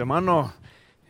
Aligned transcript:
Hermano, 0.00 0.52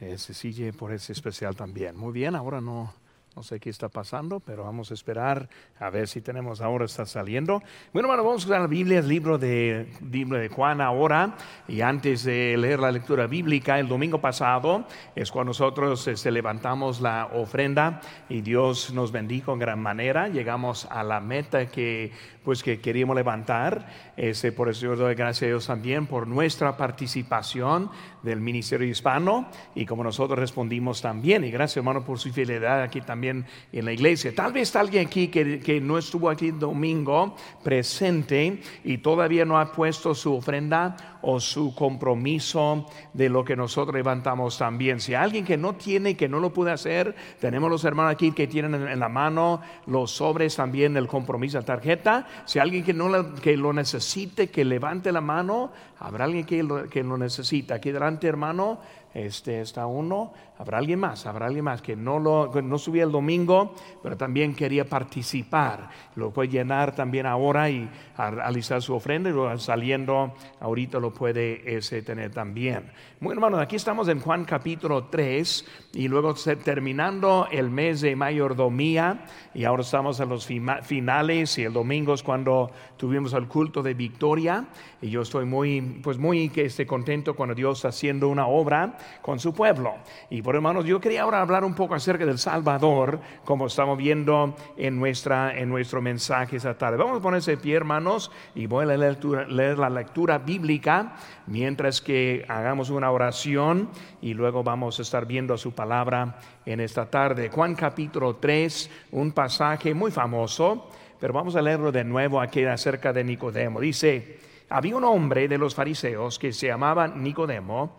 eh, 0.00 0.16
sigue 0.32 0.72
por 0.72 0.94
ese 0.94 1.12
especial 1.12 1.54
también. 1.54 1.94
Muy 1.94 2.10
bien, 2.10 2.34
ahora 2.34 2.62
no, 2.62 2.94
no 3.38 3.44
sé 3.44 3.60
qué 3.60 3.70
está 3.70 3.88
pasando, 3.88 4.40
pero 4.40 4.64
vamos 4.64 4.90
a 4.90 4.94
esperar 4.94 5.48
a 5.78 5.90
ver 5.90 6.08
si 6.08 6.20
tenemos 6.20 6.60
ahora 6.60 6.86
está 6.86 7.06
saliendo. 7.06 7.62
Bueno, 7.92 8.08
hermano, 8.08 8.24
vamos 8.24 8.50
a 8.50 8.58
la 8.58 8.66
Biblia, 8.66 8.98
el 8.98 9.06
libro 9.06 9.38
de, 9.38 9.86
libro 10.10 10.38
de 10.38 10.48
Juan 10.48 10.80
ahora. 10.80 11.36
Y 11.68 11.80
antes 11.80 12.24
de 12.24 12.56
leer 12.58 12.80
la 12.80 12.90
lectura 12.90 13.28
bíblica, 13.28 13.78
el 13.78 13.86
domingo 13.86 14.20
pasado 14.20 14.86
es 15.14 15.30
cuando 15.30 15.50
nosotros 15.50 16.08
este, 16.08 16.32
levantamos 16.32 17.00
la 17.00 17.26
ofrenda 17.32 18.00
y 18.28 18.40
Dios 18.40 18.92
nos 18.92 19.12
bendijo 19.12 19.52
en 19.52 19.60
gran 19.60 19.80
manera. 19.80 20.26
Llegamos 20.26 20.88
a 20.90 21.04
la 21.04 21.20
meta 21.20 21.66
que 21.66 22.10
pues 22.48 22.62
que 22.62 22.80
queríamos 22.80 23.14
levantar. 23.14 23.86
Ese, 24.16 24.52
por 24.52 24.70
eso 24.70 24.86
yo 24.86 24.96
doy 24.96 25.14
gracias 25.14 25.42
a 25.42 25.46
Dios 25.48 25.66
también 25.66 26.06
por 26.06 26.26
nuestra 26.26 26.78
participación 26.78 27.90
del 28.22 28.40
Ministerio 28.40 28.88
Hispano 28.88 29.50
y 29.74 29.84
como 29.84 30.02
nosotros 30.02 30.38
respondimos 30.38 31.02
también. 31.02 31.44
Y 31.44 31.50
gracias 31.50 31.76
hermano 31.76 32.06
por 32.06 32.18
su 32.18 32.32
fidelidad 32.32 32.80
aquí 32.80 33.02
también 33.02 33.27
en 33.28 33.46
la 33.84 33.92
iglesia. 33.92 34.34
Tal 34.34 34.52
vez 34.52 34.74
alguien 34.76 35.06
aquí 35.06 35.28
que, 35.28 35.60
que 35.60 35.80
no 35.80 35.98
estuvo 35.98 36.30
aquí 36.30 36.48
el 36.48 36.58
domingo 36.58 37.36
presente 37.62 38.60
y 38.84 38.98
todavía 38.98 39.44
no 39.44 39.58
ha 39.58 39.72
puesto 39.72 40.14
su 40.14 40.34
ofrenda 40.34 41.18
o 41.22 41.40
su 41.40 41.74
compromiso 41.74 42.86
de 43.12 43.28
lo 43.28 43.44
que 43.44 43.56
nosotros 43.56 43.94
levantamos 43.94 44.58
también. 44.58 45.00
Si 45.00 45.14
alguien 45.14 45.44
que 45.44 45.56
no 45.56 45.74
tiene, 45.74 46.16
que 46.16 46.28
no 46.28 46.38
lo 46.38 46.52
puede 46.52 46.72
hacer, 46.72 47.14
tenemos 47.40 47.70
los 47.70 47.84
hermanos 47.84 48.12
aquí 48.12 48.32
que 48.32 48.46
tienen 48.46 48.74
en 48.74 49.00
la 49.00 49.08
mano 49.08 49.60
los 49.86 50.10
sobres 50.12 50.56
también 50.56 50.96
el 50.96 51.06
compromiso, 51.06 51.58
la 51.58 51.64
tarjeta. 51.64 52.26
Si 52.44 52.58
alguien 52.58 52.84
que 52.84 52.94
no 52.94 53.08
lo, 53.08 53.34
que 53.34 53.56
lo 53.56 53.72
necesite, 53.72 54.48
que 54.48 54.64
levante 54.64 55.12
la 55.12 55.20
mano, 55.20 55.72
habrá 55.98 56.24
alguien 56.24 56.44
que 56.44 56.62
lo, 56.62 56.88
que 56.88 57.02
lo 57.02 57.16
necesita. 57.16 57.76
Aquí 57.76 57.90
delante, 57.90 58.26
hermano, 58.26 58.80
este 59.14 59.60
está 59.60 59.86
uno, 59.86 60.32
habrá 60.58 60.78
alguien 60.78 60.98
más, 60.98 61.24
habrá 61.26 61.46
alguien 61.46 61.64
más 61.64 61.80
que 61.80 61.96
no 61.96 62.18
lo 62.18 62.50
no 62.62 62.78
subía 62.78 63.04
el 63.04 63.12
domingo, 63.12 63.74
pero 64.02 64.16
también 64.16 64.54
quería 64.54 64.84
participar. 64.84 65.88
Lo 66.16 66.30
puede 66.30 66.48
llenar 66.48 66.94
también 66.94 67.26
ahora 67.26 67.70
y 67.70 67.88
alisar 68.16 68.82
su 68.82 68.94
ofrenda 68.94 69.30
y 69.30 69.58
saliendo 69.58 70.34
ahorita 70.60 70.98
lo 70.98 71.14
puede 71.14 71.76
ese 71.76 72.02
tener 72.02 72.32
también. 72.32 72.90
Muy 73.20 73.32
hermanos, 73.32 73.60
aquí 73.60 73.76
estamos 73.76 74.08
en 74.08 74.20
Juan 74.20 74.44
capítulo 74.44 75.04
3 75.04 75.66
y 75.94 76.08
luego 76.08 76.34
terminando 76.64 77.48
el 77.50 77.70
mes 77.70 78.00
de 78.00 78.16
mayordomía 78.16 79.24
y 79.54 79.64
ahora 79.64 79.82
estamos 79.82 80.20
en 80.20 80.28
los 80.28 80.46
finales 80.82 81.58
y 81.58 81.64
el 81.64 81.72
domingo 81.72 82.14
es 82.14 82.22
cuando 82.22 82.70
tuvimos 82.96 83.32
el 83.32 83.46
culto 83.46 83.82
de 83.82 83.94
victoria 83.94 84.66
y 85.00 85.10
yo 85.10 85.22
estoy 85.22 85.44
muy 85.44 86.00
pues 86.02 86.18
muy 86.18 86.50
este, 86.56 86.86
contento 86.86 87.34
cuando 87.34 87.54
Dios 87.54 87.84
haciendo 87.84 88.28
una 88.28 88.46
obra 88.46 88.96
con 89.22 89.38
su 89.38 89.54
pueblo. 89.54 89.94
Y 90.30 90.42
por 90.48 90.54
hermanos, 90.54 90.86
yo 90.86 90.98
quería 90.98 91.24
ahora 91.24 91.42
hablar 91.42 91.62
un 91.62 91.74
poco 91.74 91.94
acerca 91.94 92.24
del 92.24 92.38
Salvador, 92.38 93.20
como 93.44 93.66
estamos 93.66 93.98
viendo 93.98 94.56
en, 94.78 94.98
nuestra, 94.98 95.54
en 95.54 95.68
nuestro 95.68 96.00
mensaje 96.00 96.56
esta 96.56 96.78
tarde. 96.78 96.96
Vamos 96.96 97.18
a 97.18 97.20
ponerse 97.20 97.50
de 97.50 97.56
pie, 97.58 97.76
hermanos, 97.76 98.30
y 98.54 98.64
voy 98.64 98.84
a 98.84 98.96
leer, 98.96 99.22
leer 99.50 99.78
la 99.78 99.90
lectura 99.90 100.38
bíblica 100.38 101.16
mientras 101.48 102.00
que 102.00 102.46
hagamos 102.48 102.88
una 102.88 103.10
oración 103.10 103.90
y 104.22 104.32
luego 104.32 104.64
vamos 104.64 104.98
a 104.98 105.02
estar 105.02 105.26
viendo 105.26 105.58
su 105.58 105.72
palabra 105.72 106.38
en 106.64 106.80
esta 106.80 107.10
tarde. 107.10 107.50
Juan 107.50 107.74
capítulo 107.74 108.36
3, 108.36 108.90
un 109.12 109.32
pasaje 109.32 109.92
muy 109.92 110.10
famoso, 110.10 110.88
pero 111.20 111.34
vamos 111.34 111.56
a 111.56 111.60
leerlo 111.60 111.92
de 111.92 112.04
nuevo 112.04 112.40
aquí 112.40 112.64
acerca 112.64 113.12
de 113.12 113.22
Nicodemo. 113.22 113.80
Dice, 113.80 114.38
había 114.70 114.96
un 114.96 115.04
hombre 115.04 115.46
de 115.46 115.58
los 115.58 115.74
fariseos 115.74 116.38
que 116.38 116.54
se 116.54 116.68
llamaba 116.68 117.06
Nicodemo, 117.06 117.98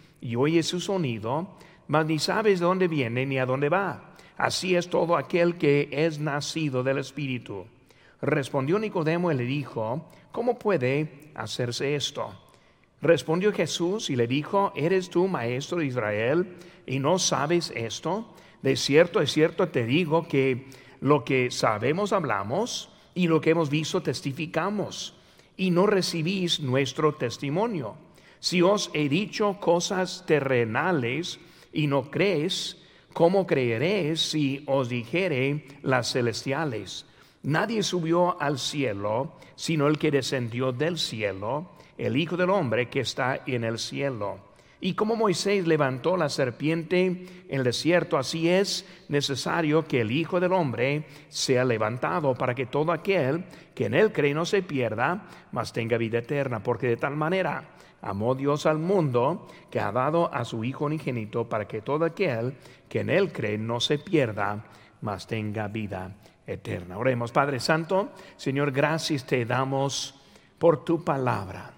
y 0.21 0.35
oye 0.35 0.63
su 0.63 0.79
sonido, 0.79 1.57
mas 1.87 2.05
ni 2.05 2.19
sabes 2.19 2.59
de 2.59 2.65
dónde 2.65 2.87
viene 2.87 3.25
ni 3.25 3.39
a 3.39 3.45
dónde 3.45 3.69
va. 3.69 4.15
Así 4.37 4.75
es 4.75 4.89
todo 4.89 5.17
aquel 5.17 5.57
que 5.57 5.89
es 5.91 6.19
nacido 6.19 6.83
del 6.83 6.99
Espíritu. 6.99 7.65
Respondió 8.21 8.79
Nicodemo 8.79 9.31
y 9.31 9.35
le 9.35 9.43
dijo, 9.43 10.07
¿cómo 10.31 10.57
puede 10.57 11.31
hacerse 11.35 11.95
esto? 11.95 12.33
Respondió 13.01 13.51
Jesús 13.51 14.09
y 14.09 14.15
le 14.15 14.27
dijo, 14.27 14.71
¿eres 14.75 15.09
tú 15.09 15.27
maestro 15.27 15.79
de 15.79 15.87
Israel 15.87 16.55
y 16.85 16.99
no 16.99 17.17
sabes 17.17 17.73
esto? 17.75 18.33
De 18.61 18.75
cierto, 18.75 19.19
de 19.19 19.27
cierto 19.27 19.69
te 19.69 19.85
digo 19.85 20.27
que 20.27 20.67
lo 20.99 21.23
que 21.23 21.49
sabemos 21.49 22.13
hablamos 22.13 22.89
y 23.15 23.27
lo 23.27 23.41
que 23.41 23.49
hemos 23.49 23.71
visto 23.71 24.01
testificamos 24.01 25.15
y 25.57 25.71
no 25.71 25.87
recibís 25.87 26.59
nuestro 26.59 27.15
testimonio. 27.15 27.95
Si 28.41 28.63
os 28.63 28.89
he 28.95 29.07
dicho 29.07 29.59
cosas 29.59 30.25
terrenales 30.25 31.39
y 31.71 31.85
no 31.85 32.09
crees, 32.09 32.75
¿cómo 33.13 33.45
creeréis 33.45 34.19
si 34.19 34.63
os 34.65 34.89
dijere 34.89 35.67
las 35.83 36.11
celestiales? 36.11 37.05
Nadie 37.43 37.83
subió 37.83 38.41
al 38.41 38.57
cielo, 38.57 39.33
sino 39.55 39.85
el 39.85 39.99
que 39.99 40.09
descendió 40.09 40.71
del 40.71 40.97
cielo, 40.97 41.69
el 41.99 42.17
Hijo 42.17 42.35
del 42.35 42.49
Hombre 42.49 42.89
que 42.89 43.01
está 43.01 43.41
en 43.45 43.63
el 43.63 43.77
cielo. 43.77 44.39
Y 44.79 44.95
como 44.95 45.15
Moisés 45.15 45.67
levantó 45.67 46.17
la 46.17 46.27
serpiente 46.27 47.05
en 47.05 47.59
el 47.59 47.63
desierto, 47.63 48.17
así 48.17 48.49
es 48.49 48.87
necesario 49.07 49.85
que 49.85 50.01
el 50.01 50.09
Hijo 50.09 50.39
del 50.39 50.53
Hombre 50.53 51.05
sea 51.29 51.63
levantado 51.63 52.33
para 52.33 52.55
que 52.55 52.65
todo 52.65 52.91
aquel 52.91 53.45
que 53.75 53.85
en 53.85 53.93
él 53.93 54.11
cree 54.11 54.33
no 54.33 54.47
se 54.47 54.63
pierda, 54.63 55.27
mas 55.51 55.71
tenga 55.71 55.99
vida 55.99 56.17
eterna, 56.17 56.63
porque 56.63 56.87
de 56.87 56.97
tal 56.97 57.15
manera 57.15 57.75
amó 58.01 58.35
Dios 58.35 58.65
al 58.65 58.79
mundo 58.79 59.47
que 59.69 59.79
ha 59.79 59.91
dado 59.91 60.33
a 60.33 60.45
su 60.45 60.63
Hijo 60.63 60.85
unigénito 60.85 61.47
para 61.47 61.67
que 61.67 61.81
todo 61.81 62.05
aquel 62.05 62.55
que 62.89 63.01
en 63.01 63.09
Él 63.09 63.31
cree 63.31 63.57
no 63.57 63.79
se 63.79 63.97
pierda, 63.99 64.63
mas 65.01 65.27
tenga 65.27 65.67
vida 65.67 66.15
eterna. 66.45 66.97
Oremos, 66.97 67.31
Padre 67.31 67.59
Santo, 67.59 68.09
Señor, 68.35 68.71
gracias 68.71 69.25
te 69.25 69.45
damos 69.45 70.15
por 70.57 70.83
tu 70.83 71.03
palabra. 71.03 71.71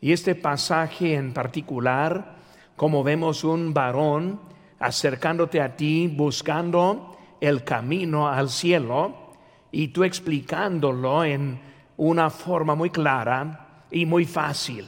Y 0.00 0.12
este 0.12 0.34
pasaje 0.34 1.14
en 1.14 1.32
particular, 1.32 2.36
como 2.76 3.02
vemos 3.02 3.44
un 3.44 3.72
varón 3.72 4.40
acercándote 4.78 5.60
a 5.60 5.76
ti, 5.76 6.08
buscando 6.08 7.16
el 7.40 7.64
camino 7.64 8.28
al 8.28 8.50
cielo, 8.50 9.24
y 9.70 9.88
tú 9.88 10.04
explicándolo 10.04 11.24
en 11.24 11.58
una 11.96 12.30
forma 12.30 12.74
muy 12.74 12.90
clara 12.90 13.84
y 13.90 14.06
muy 14.06 14.24
fácil. 14.24 14.86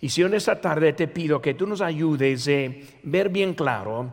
Y 0.00 0.08
si 0.08 0.22
en 0.22 0.34
esta 0.34 0.60
tarde 0.60 0.92
te 0.92 1.08
pido 1.08 1.40
que 1.40 1.54
tú 1.54 1.66
nos 1.66 1.80
ayudes 1.80 2.48
a 2.48 2.70
ver 3.02 3.28
bien 3.30 3.54
claro, 3.54 4.12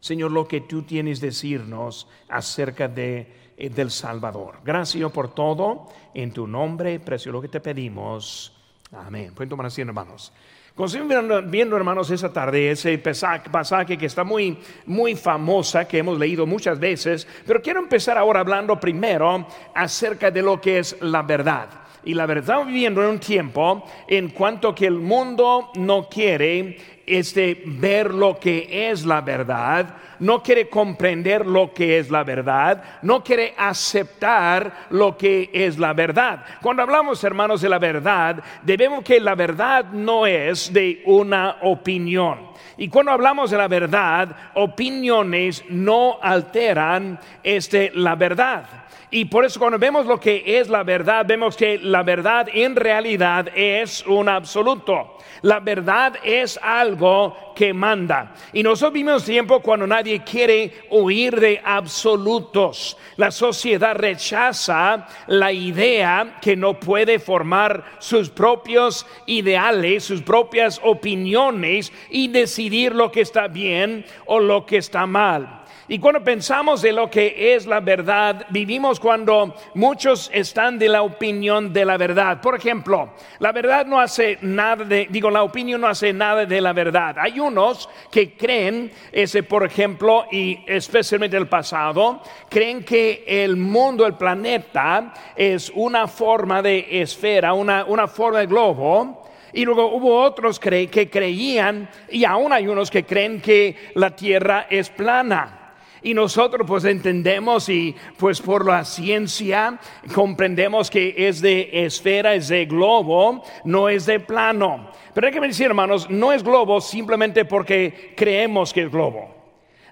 Señor, 0.00 0.32
lo 0.32 0.46
que 0.46 0.62
tú 0.62 0.82
tienes 0.82 1.20
decirnos 1.20 2.08
acerca 2.28 2.88
de, 2.88 3.52
eh, 3.56 3.70
del 3.70 3.90
Salvador. 3.90 4.56
Gracias 4.64 5.10
por 5.12 5.32
todo. 5.32 5.88
En 6.12 6.32
tu 6.32 6.46
nombre, 6.46 7.00
precio 7.00 7.32
lo 7.32 7.40
que 7.40 7.48
te 7.48 7.60
pedimos. 7.60 8.52
Amén. 8.92 9.32
Pueden 9.34 9.48
tomar 9.48 9.66
así, 9.66 9.80
hermanos. 9.80 10.32
Continuamos 10.74 11.48
viendo, 11.48 11.76
hermanos, 11.76 12.10
esa 12.10 12.32
tarde 12.32 12.72
ese 12.72 12.98
pasaje 12.98 13.96
que 13.96 14.06
está 14.06 14.24
muy, 14.24 14.58
muy 14.86 15.14
famosa, 15.14 15.86
que 15.86 15.98
hemos 15.98 16.18
leído 16.18 16.46
muchas 16.46 16.80
veces, 16.80 17.28
pero 17.46 17.62
quiero 17.62 17.78
empezar 17.78 18.18
ahora 18.18 18.40
hablando 18.40 18.80
primero 18.80 19.46
acerca 19.72 20.32
de 20.32 20.42
lo 20.42 20.60
que 20.60 20.80
es 20.80 21.00
la 21.00 21.22
verdad. 21.22 21.83
Y 22.04 22.14
la 22.14 22.26
verdad, 22.26 22.64
viviendo 22.66 23.02
en 23.02 23.10
un 23.10 23.18
tiempo 23.18 23.84
en 24.06 24.28
cuanto 24.28 24.74
que 24.74 24.86
el 24.86 24.98
mundo 24.98 25.70
no 25.76 26.08
quiere 26.08 26.76
este, 27.06 27.62
ver 27.64 28.12
lo 28.12 28.38
que 28.38 28.90
es 28.90 29.04
la 29.04 29.20
verdad, 29.20 29.96
no 30.18 30.42
quiere 30.42 30.68
comprender 30.68 31.46
lo 31.46 31.72
que 31.72 31.98
es 31.98 32.10
la 32.10 32.24
verdad, 32.24 32.82
no 33.02 33.22
quiere 33.22 33.54
aceptar 33.56 34.86
lo 34.90 35.16
que 35.16 35.50
es 35.52 35.78
la 35.78 35.92
verdad. 35.92 36.44
Cuando 36.62 36.82
hablamos, 36.82 37.22
hermanos, 37.24 37.60
de 37.60 37.68
la 37.68 37.78
verdad, 37.78 38.42
debemos 38.62 39.02
que 39.02 39.20
la 39.20 39.34
verdad 39.34 39.86
no 39.92 40.26
es 40.26 40.72
de 40.72 41.02
una 41.06 41.56
opinión. 41.62 42.53
Y 42.76 42.88
cuando 42.88 43.12
hablamos 43.12 43.50
de 43.50 43.58
la 43.58 43.68
verdad, 43.68 44.36
opiniones 44.54 45.64
no 45.68 46.18
alteran 46.20 47.18
este, 47.42 47.90
la 47.94 48.14
verdad. 48.14 48.64
Y 49.10 49.26
por 49.26 49.44
eso 49.44 49.60
cuando 49.60 49.78
vemos 49.78 50.06
lo 50.06 50.18
que 50.18 50.42
es 50.58 50.68
la 50.68 50.82
verdad, 50.82 51.24
vemos 51.24 51.56
que 51.56 51.78
la 51.78 52.02
verdad 52.02 52.48
en 52.52 52.74
realidad 52.74 53.48
es 53.54 54.04
un 54.06 54.28
absoluto. 54.28 55.18
La 55.42 55.60
verdad 55.60 56.14
es 56.24 56.58
algo 56.60 57.53
que 57.54 57.72
manda. 57.72 58.34
Y 58.52 58.62
nosotros 58.62 58.92
vivimos 58.92 59.24
tiempo 59.24 59.60
cuando 59.60 59.86
nadie 59.86 60.22
quiere 60.22 60.72
huir 60.90 61.38
de 61.38 61.60
absolutos. 61.64 62.96
La 63.16 63.30
sociedad 63.30 63.94
rechaza 63.94 65.06
la 65.26 65.52
idea 65.52 66.38
que 66.40 66.56
no 66.56 66.78
puede 66.78 67.18
formar 67.18 67.84
sus 67.98 68.30
propios 68.30 69.06
ideales, 69.26 70.04
sus 70.04 70.22
propias 70.22 70.80
opiniones 70.82 71.92
y 72.10 72.28
decidir 72.28 72.94
lo 72.94 73.10
que 73.10 73.20
está 73.20 73.48
bien 73.48 74.04
o 74.26 74.40
lo 74.40 74.66
que 74.66 74.78
está 74.78 75.06
mal. 75.06 75.63
Y 75.86 75.98
cuando 75.98 76.24
pensamos 76.24 76.80
de 76.80 76.92
lo 76.92 77.10
que 77.10 77.54
es 77.54 77.66
la 77.66 77.80
verdad, 77.80 78.46
vivimos 78.48 78.98
cuando 78.98 79.54
muchos 79.74 80.30
están 80.32 80.78
de 80.78 80.88
la 80.88 81.02
opinión 81.02 81.74
de 81.74 81.84
la 81.84 81.98
verdad. 81.98 82.40
Por 82.40 82.54
ejemplo, 82.54 83.10
la 83.38 83.52
verdad 83.52 83.84
no 83.84 84.00
hace 84.00 84.38
nada 84.40 84.84
de, 84.84 85.06
digo, 85.10 85.30
la 85.30 85.42
opinión 85.42 85.82
no 85.82 85.86
hace 85.86 86.14
nada 86.14 86.46
de 86.46 86.60
la 86.62 86.72
verdad. 86.72 87.16
Hay 87.18 87.38
unos 87.38 87.90
que 88.10 88.32
creen, 88.32 88.90
ese 89.12 89.42
por 89.42 89.62
ejemplo, 89.62 90.24
y 90.32 90.60
especialmente 90.66 91.36
el 91.36 91.48
pasado, 91.48 92.22
creen 92.48 92.82
que 92.82 93.22
el 93.26 93.56
mundo, 93.56 94.06
el 94.06 94.14
planeta, 94.14 95.12
es 95.36 95.70
una 95.74 96.08
forma 96.08 96.62
de 96.62 97.02
esfera, 97.02 97.52
una, 97.52 97.84
una 97.84 98.08
forma 98.08 98.38
de 98.38 98.46
globo. 98.46 99.22
Y 99.52 99.66
luego 99.66 99.94
hubo 99.94 100.20
otros 100.20 100.58
que 100.58 101.08
creían, 101.12 101.88
y 102.10 102.24
aún 102.24 102.52
hay 102.52 102.66
unos 102.66 102.90
que 102.90 103.04
creen 103.04 103.40
que 103.40 103.76
la 103.94 104.16
Tierra 104.16 104.66
es 104.68 104.88
plana. 104.88 105.63
Y 106.04 106.12
nosotros 106.12 106.66
pues 106.68 106.84
entendemos 106.84 107.68
y 107.70 107.96
pues 108.18 108.38
por 108.40 108.66
la 108.66 108.84
ciencia 108.84 109.80
comprendemos 110.14 110.90
que 110.90 111.14
es 111.16 111.40
de 111.40 111.70
esfera, 111.72 112.34
es 112.34 112.48
de 112.48 112.66
globo, 112.66 113.42
no 113.64 113.88
es 113.88 114.04
de 114.04 114.20
plano. 114.20 114.90
Pero 115.14 115.26
hay 115.26 115.32
que 115.32 115.40
decir, 115.40 115.66
hermanos, 115.66 116.10
no 116.10 116.30
es 116.30 116.42
globo 116.42 116.82
simplemente 116.82 117.46
porque 117.46 118.12
creemos 118.14 118.74
que 118.74 118.82
es 118.82 118.90
globo. 118.90 119.34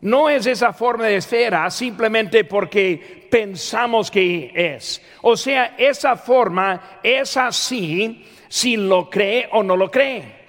No 0.03 0.29
es 0.29 0.45
esa 0.45 0.75
forma 0.75 1.07
de 1.07 1.17
esfera 1.17 1.71
simplemente 1.71 2.45
porque 2.45 3.27
pensamos 3.31 4.11
que 4.11 4.53
es. 4.55 5.01
O 5.23 5.35
sea, 5.35 5.77
esa 5.79 6.17
forma 6.17 6.99
es 7.03 7.39
así 7.39 8.27
si 8.49 8.77
lo 8.77 9.09
cree 9.09 9.49
o 9.53 9.63
no 9.63 9.79
lo 9.79 9.91
cree. 9.91 10.42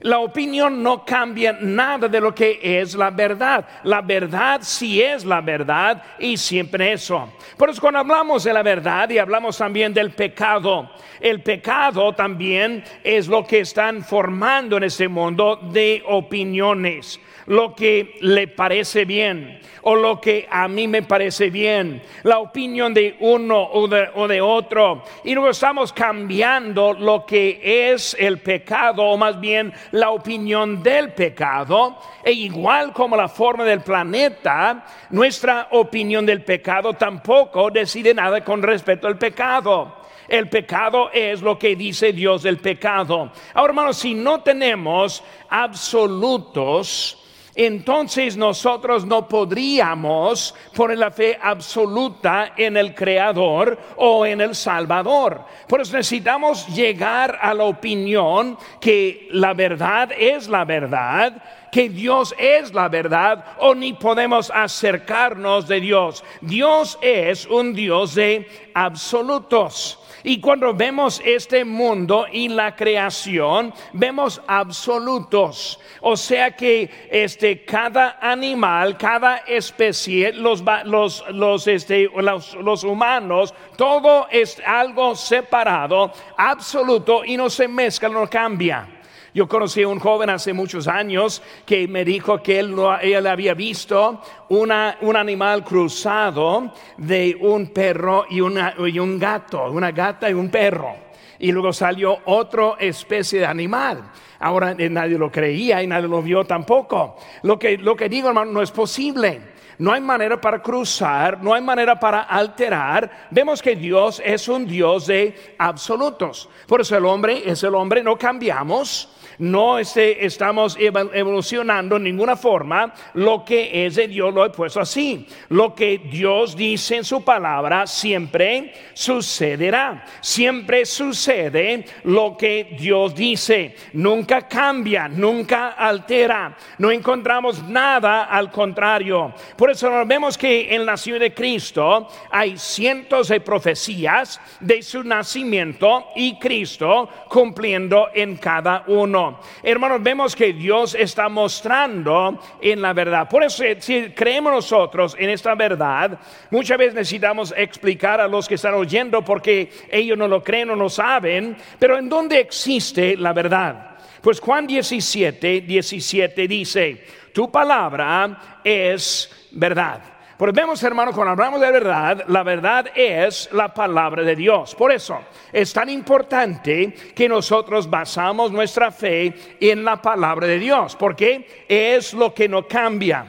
La 0.00 0.18
opinión 0.18 0.82
no 0.82 1.04
cambia 1.04 1.52
nada 1.60 2.08
de 2.08 2.20
lo 2.20 2.34
que 2.34 2.58
es 2.62 2.94
la 2.94 3.10
verdad. 3.10 3.66
La 3.84 4.00
verdad 4.00 4.60
sí 4.62 5.02
es 5.02 5.26
la 5.26 5.42
verdad 5.42 6.02
y 6.18 6.38
siempre 6.38 6.92
eso. 6.92 7.30
Por 7.58 7.68
eso 7.68 7.82
cuando 7.82 8.00
hablamos 8.00 8.44
de 8.44 8.54
la 8.54 8.62
verdad 8.62 9.10
y 9.10 9.18
hablamos 9.18 9.58
también 9.58 9.92
del 9.92 10.12
pecado, 10.12 10.90
el 11.20 11.42
pecado 11.42 12.14
también 12.14 12.82
es 13.04 13.28
lo 13.28 13.44
que 13.44 13.60
están 13.60 14.02
formando 14.02 14.78
en 14.78 14.84
este 14.84 15.06
mundo 15.06 15.56
de 15.70 16.02
opiniones 16.06 17.20
lo 17.46 17.74
que 17.74 18.16
le 18.20 18.48
parece 18.48 19.04
bien 19.04 19.60
o 19.82 19.94
lo 19.94 20.20
que 20.20 20.46
a 20.50 20.68
mí 20.68 20.86
me 20.88 21.02
parece 21.02 21.50
bien, 21.50 22.02
la 22.22 22.38
opinión 22.38 22.92
de 22.92 23.16
uno 23.20 23.62
o 23.62 23.88
de, 23.88 24.40
otro. 24.40 25.02
Y 25.24 25.34
luego 25.34 25.50
estamos 25.50 25.92
cambiando 25.92 26.92
lo 26.92 27.24
que 27.24 27.92
es 27.92 28.16
el 28.18 28.38
pecado 28.38 29.04
o 29.04 29.16
más 29.16 29.40
bien 29.40 29.72
la 29.92 30.10
opinión 30.10 30.82
del 30.82 31.12
pecado. 31.12 31.98
E 32.22 32.32
igual 32.32 32.92
como 32.92 33.16
la 33.16 33.28
forma 33.28 33.64
del 33.64 33.80
planeta, 33.80 34.84
nuestra 35.10 35.68
opinión 35.70 36.26
del 36.26 36.42
pecado 36.42 36.94
tampoco 36.94 37.70
decide 37.70 38.14
nada 38.14 38.44
con 38.44 38.62
respecto 38.62 39.06
al 39.06 39.18
pecado. 39.18 39.96
El 40.28 40.48
pecado 40.48 41.10
es 41.12 41.42
lo 41.42 41.58
que 41.58 41.74
dice 41.74 42.12
Dios 42.12 42.44
del 42.44 42.58
pecado. 42.58 43.32
Ahora, 43.52 43.70
hermanos, 43.70 43.96
si 43.96 44.14
no 44.14 44.42
tenemos 44.42 45.24
absolutos, 45.48 47.19
entonces 47.66 48.38
nosotros 48.38 49.04
no 49.04 49.28
podríamos 49.28 50.54
poner 50.74 50.96
la 50.96 51.10
fe 51.10 51.38
absoluta 51.42 52.54
en 52.56 52.78
el 52.78 52.94
Creador 52.94 53.78
o 53.96 54.24
en 54.24 54.40
el 54.40 54.54
Salvador. 54.54 55.44
Por 55.68 55.82
eso 55.82 55.94
necesitamos 55.94 56.66
llegar 56.68 57.38
a 57.38 57.52
la 57.52 57.64
opinión 57.64 58.56
que 58.80 59.28
la 59.32 59.52
verdad 59.52 60.10
es 60.16 60.48
la 60.48 60.64
verdad 60.64 61.42
que 61.70 61.88
Dios 61.88 62.34
es 62.38 62.72
la 62.72 62.88
verdad 62.88 63.44
o 63.58 63.74
ni 63.74 63.92
podemos 63.92 64.50
acercarnos 64.54 65.68
de 65.68 65.80
Dios. 65.80 66.24
Dios 66.40 66.98
es 67.00 67.46
un 67.46 67.74
Dios 67.74 68.14
de 68.14 68.48
absolutos. 68.74 69.98
Y 70.22 70.40
cuando 70.40 70.74
vemos 70.74 71.20
este 71.24 71.64
mundo 71.64 72.26
y 72.30 72.48
la 72.48 72.76
creación, 72.76 73.72
vemos 73.92 74.40
absolutos. 74.46 75.80
O 76.02 76.16
sea 76.16 76.54
que 76.54 76.90
este, 77.10 77.64
cada 77.64 78.18
animal, 78.20 78.98
cada 78.98 79.38
especie, 79.38 80.32
los, 80.32 80.62
los, 80.84 81.24
los, 81.30 81.66
este, 81.66 82.10
los, 82.14 82.54
los 82.54 82.84
humanos, 82.84 83.54
todo 83.76 84.26
es 84.30 84.60
algo 84.66 85.14
separado, 85.16 86.12
absoluto 86.36 87.24
y 87.24 87.36
no 87.36 87.48
se 87.48 87.66
mezcla, 87.66 88.08
no 88.08 88.28
cambia. 88.28 88.99
Yo 89.32 89.46
conocí 89.46 89.82
a 89.82 89.88
un 89.88 90.00
joven 90.00 90.28
hace 90.28 90.52
muchos 90.52 90.88
años 90.88 91.40
que 91.64 91.86
me 91.86 92.04
dijo 92.04 92.42
que 92.42 92.58
él, 92.58 92.74
él 93.02 93.26
había 93.26 93.54
visto 93.54 94.20
una, 94.48 94.98
un 95.02 95.16
animal 95.16 95.62
cruzado 95.64 96.72
de 96.96 97.36
un 97.40 97.68
perro 97.68 98.26
y, 98.28 98.40
una, 98.40 98.74
y 98.78 98.98
un 98.98 99.18
gato, 99.18 99.70
una 99.70 99.92
gata 99.92 100.28
y 100.28 100.34
un 100.34 100.50
perro. 100.50 100.96
Y 101.38 101.52
luego 101.52 101.72
salió 101.72 102.18
otra 102.24 102.74
especie 102.80 103.40
de 103.40 103.46
animal. 103.46 104.10
Ahora 104.40 104.74
eh, 104.76 104.90
nadie 104.90 105.16
lo 105.16 105.30
creía 105.30 105.82
y 105.82 105.86
nadie 105.86 106.08
lo 106.08 106.20
vio 106.22 106.44
tampoco. 106.44 107.16
Lo 107.42 107.58
que, 107.58 107.78
lo 107.78 107.94
que 107.94 108.08
digo, 108.08 108.28
hermano, 108.28 108.50
no 108.50 108.62
es 108.62 108.72
posible. 108.72 109.40
No 109.78 109.92
hay 109.92 110.00
manera 110.02 110.38
para 110.38 110.60
cruzar, 110.60 111.42
no 111.42 111.54
hay 111.54 111.62
manera 111.62 111.98
para 111.98 112.22
alterar. 112.22 113.28
Vemos 113.30 113.62
que 113.62 113.76
Dios 113.76 114.20
es 114.22 114.46
un 114.48 114.66
Dios 114.66 115.06
de 115.06 115.54
absolutos. 115.56 116.50
Por 116.66 116.82
eso 116.82 116.98
el 116.98 117.06
hombre 117.06 117.48
es 117.48 117.62
el 117.62 117.74
hombre, 117.74 118.02
no 118.02 118.18
cambiamos 118.18 119.08
no 119.40 119.78
este, 119.78 120.24
estamos 120.24 120.76
evolucionando 120.78 121.96
en 121.96 122.04
ninguna 122.04 122.36
forma. 122.36 122.92
Lo 123.14 123.44
que 123.44 123.86
es 123.86 123.96
de 123.96 124.08
Dios 124.08 124.32
lo 124.32 124.44
he 124.44 124.50
puesto 124.50 124.80
así. 124.80 125.26
Lo 125.48 125.74
que 125.74 125.98
Dios 125.98 126.56
dice 126.56 126.96
en 126.96 127.04
su 127.04 127.24
palabra 127.24 127.86
siempre 127.86 128.72
sucederá. 128.92 130.04
Siempre 130.20 130.84
sucede 130.84 131.84
lo 132.04 132.36
que 132.36 132.76
Dios 132.78 133.14
dice. 133.14 133.74
Nunca 133.94 134.46
cambia, 134.46 135.08
nunca 135.08 135.70
altera. 135.70 136.56
No 136.78 136.90
encontramos 136.90 137.62
nada 137.62 138.24
al 138.24 138.50
contrario. 138.50 139.32
Por 139.56 139.70
eso 139.70 139.90
vemos 140.06 140.36
que 140.36 140.74
en 140.74 140.84
la 140.84 140.96
ciudad 140.96 141.20
de 141.20 141.34
Cristo 141.34 142.08
hay 142.30 142.58
cientos 142.58 143.28
de 143.28 143.40
profecías 143.40 144.40
de 144.60 144.82
su 144.82 145.02
nacimiento 145.02 146.08
y 146.14 146.38
Cristo 146.38 147.08
cumpliendo 147.28 148.08
en 148.14 148.36
cada 148.36 148.84
uno. 148.86 149.29
Hermanos, 149.62 150.02
vemos 150.02 150.34
que 150.34 150.52
Dios 150.52 150.94
está 150.94 151.28
mostrando 151.28 152.40
en 152.60 152.80
la 152.82 152.92
verdad. 152.92 153.28
Por 153.28 153.42
eso, 153.44 153.64
si 153.78 154.10
creemos 154.10 154.52
nosotros 154.52 155.16
en 155.18 155.30
esta 155.30 155.54
verdad, 155.54 156.18
muchas 156.50 156.78
veces 156.78 156.94
necesitamos 156.94 157.54
explicar 157.56 158.20
a 158.20 158.28
los 158.28 158.48
que 158.48 158.54
están 158.54 158.74
oyendo 158.74 159.22
porque 159.22 159.70
ellos 159.90 160.16
no 160.16 160.28
lo 160.28 160.42
creen 160.42 160.70
o 160.70 160.76
no 160.76 160.88
saben, 160.88 161.56
pero 161.78 161.98
¿en 161.98 162.08
dónde 162.08 162.40
existe 162.40 163.16
la 163.16 163.32
verdad? 163.32 163.98
Pues 164.20 164.40
Juan 164.40 164.66
17, 164.66 165.62
17 165.62 166.48
dice, 166.48 167.04
tu 167.32 167.50
palabra 167.50 168.60
es 168.62 169.48
verdad. 169.52 170.09
Porque 170.40 170.58
vemos, 170.58 170.82
hermanos, 170.82 171.14
cuando 171.14 171.32
hablamos 171.32 171.60
de 171.60 171.70
verdad, 171.70 172.24
la 172.28 172.42
verdad 172.42 172.86
es 172.94 173.50
la 173.52 173.74
palabra 173.74 174.22
de 174.22 174.34
Dios. 174.34 174.74
Por 174.74 174.90
eso 174.90 175.20
es 175.52 175.70
tan 175.70 175.90
importante 175.90 176.94
que 177.14 177.28
nosotros 177.28 177.90
basamos 177.90 178.50
nuestra 178.50 178.90
fe 178.90 179.34
en 179.60 179.84
la 179.84 180.00
palabra 180.00 180.46
de 180.46 180.58
Dios, 180.58 180.96
porque 180.96 181.66
es 181.68 182.14
lo 182.14 182.32
que 182.32 182.48
no 182.48 182.66
cambia. 182.66 183.26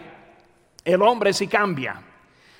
El 0.85 1.01
hombre 1.01 1.33
sí 1.33 1.47
cambia, 1.47 2.01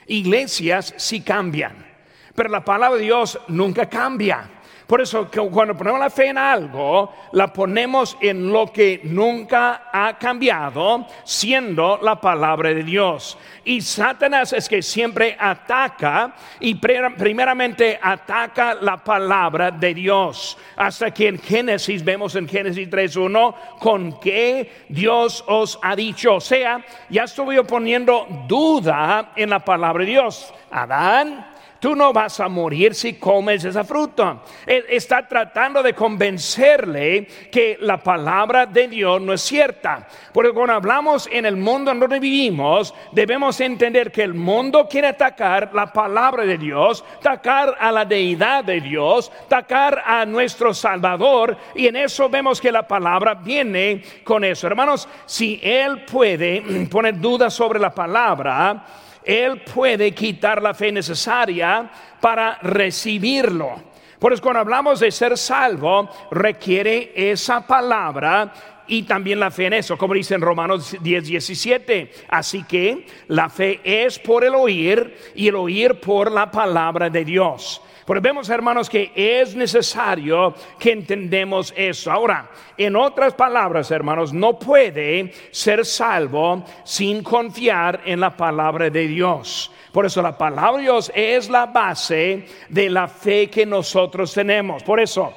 iglesias 0.07 0.95
sí 0.97 1.21
cambian, 1.21 1.87
pero 2.35 2.49
la 2.49 2.65
palabra 2.65 2.97
de 2.97 3.05
Dios 3.05 3.39
nunca 3.47 3.87
cambia. 3.87 4.49
Por 4.91 4.99
eso 4.99 5.29
cuando 5.49 5.73
ponemos 5.77 6.01
la 6.01 6.09
fe 6.09 6.27
en 6.27 6.37
algo, 6.37 7.13
la 7.31 7.53
ponemos 7.53 8.17
en 8.19 8.51
lo 8.51 8.73
que 8.73 8.99
nunca 9.05 9.83
ha 9.89 10.17
cambiado, 10.17 11.07
siendo 11.23 11.97
la 12.01 12.19
palabra 12.19 12.73
de 12.73 12.83
Dios. 12.83 13.37
Y 13.63 13.79
Satanás 13.79 14.51
es 14.51 14.67
que 14.67 14.81
siempre 14.81 15.37
ataca 15.39 16.35
y 16.59 16.75
primeramente 16.75 17.97
ataca 18.01 18.73
la 18.73 19.01
palabra 19.01 19.71
de 19.71 19.93
Dios. 19.93 20.57
Hasta 20.75 21.11
que 21.11 21.29
en 21.29 21.39
Génesis 21.39 22.03
vemos 22.03 22.35
en 22.35 22.49
Génesis 22.49 22.89
3.1 22.89 23.55
con 23.79 24.19
que 24.19 24.87
Dios 24.89 25.41
os 25.47 25.79
ha 25.81 25.95
dicho. 25.95 26.35
O 26.35 26.41
sea, 26.41 26.83
ya 27.09 27.23
estuve 27.23 27.63
poniendo 27.63 28.27
duda 28.45 29.31
en 29.37 29.51
la 29.51 29.59
palabra 29.59 30.03
de 30.03 30.11
Dios. 30.11 30.53
Adán, 30.69 31.50
tú 31.81 31.95
no 31.95 32.13
vas 32.13 32.39
a 32.39 32.47
morir 32.47 32.93
si 32.93 33.15
comes 33.15 33.65
esa 33.65 33.83
fruta. 33.83 34.37
Él 34.65 34.85
está 34.87 35.27
tratando 35.27 35.81
de 35.81 35.93
convencerle 35.93 37.27
que 37.51 37.77
la 37.81 37.97
palabra 37.97 38.67
de 38.67 38.87
Dios 38.87 39.19
no 39.19 39.33
es 39.33 39.41
cierta. 39.41 40.07
Porque 40.31 40.51
cuando 40.51 40.73
hablamos 40.73 41.27
en 41.29 41.45
el 41.45 41.57
mundo 41.57 41.91
en 41.91 41.99
donde 41.99 42.19
vivimos, 42.19 42.93
debemos 43.11 43.59
entender 43.59 44.11
que 44.11 44.21
el 44.21 44.35
mundo 44.35 44.87
quiere 44.87 45.07
atacar 45.07 45.71
la 45.73 45.91
palabra 45.91 46.45
de 46.45 46.59
Dios, 46.59 47.03
atacar 47.17 47.75
a 47.79 47.91
la 47.91 48.05
deidad 48.05 48.63
de 48.63 48.79
Dios, 48.79 49.31
atacar 49.45 50.03
a 50.05 50.23
nuestro 50.25 50.75
Salvador. 50.75 51.57
Y 51.73 51.87
en 51.87 51.95
eso 51.95 52.29
vemos 52.29 52.61
que 52.61 52.71
la 52.71 52.87
palabra 52.87 53.33
viene 53.33 54.03
con 54.23 54.43
eso. 54.43 54.67
Hermanos, 54.67 55.09
si 55.25 55.59
Él 55.63 56.05
puede 56.05 56.61
poner 56.91 57.19
dudas 57.19 57.55
sobre 57.55 57.79
la 57.79 57.89
palabra, 57.89 58.85
él 59.23 59.61
puede 59.61 60.13
quitar 60.13 60.61
la 60.61 60.73
fe 60.73 60.91
necesaria 60.91 61.89
para 62.19 62.57
recibirlo. 62.61 63.91
Por 64.19 64.33
eso 64.33 64.41
cuando 64.41 64.59
hablamos 64.59 64.99
de 64.99 65.11
ser 65.11 65.37
salvo, 65.37 66.09
requiere 66.29 67.11
esa 67.15 67.65
palabra 67.65 68.53
y 68.87 69.03
también 69.03 69.39
la 69.39 69.49
fe 69.49 69.67
en 69.67 69.73
eso, 69.73 69.97
como 69.97 70.13
dice 70.13 70.35
en 70.35 70.41
Romanos 70.41 70.95
10, 71.01 71.25
17. 71.25 72.11
Así 72.29 72.63
que 72.63 73.07
la 73.29 73.49
fe 73.49 73.79
es 73.83 74.19
por 74.19 74.43
el 74.43 74.53
oír 74.53 75.31
y 75.33 75.47
el 75.47 75.55
oír 75.55 75.99
por 75.99 76.31
la 76.31 76.51
palabra 76.51 77.09
de 77.09 77.25
Dios. 77.25 77.81
Porque 78.05 78.21
vemos, 78.21 78.49
hermanos, 78.49 78.89
que 78.89 79.11
es 79.15 79.55
necesario 79.55 80.53
que 80.79 80.91
entendemos 80.91 81.73
eso. 81.75 82.11
Ahora, 82.11 82.49
en 82.77 82.95
otras 82.95 83.33
palabras, 83.33 83.91
hermanos, 83.91 84.33
no 84.33 84.57
puede 84.57 85.33
ser 85.51 85.85
salvo 85.85 86.63
sin 86.83 87.23
confiar 87.23 88.01
en 88.05 88.19
la 88.19 88.35
palabra 88.35 88.89
de 88.89 89.07
Dios. 89.07 89.71
Por 89.91 90.05
eso 90.05 90.21
la 90.21 90.37
palabra 90.37 90.77
de 90.77 90.83
Dios 90.83 91.11
es 91.13 91.49
la 91.49 91.65
base 91.65 92.45
de 92.69 92.89
la 92.89 93.07
fe 93.07 93.49
que 93.49 93.65
nosotros 93.65 94.33
tenemos. 94.33 94.83
Por 94.83 94.99
eso, 94.99 95.33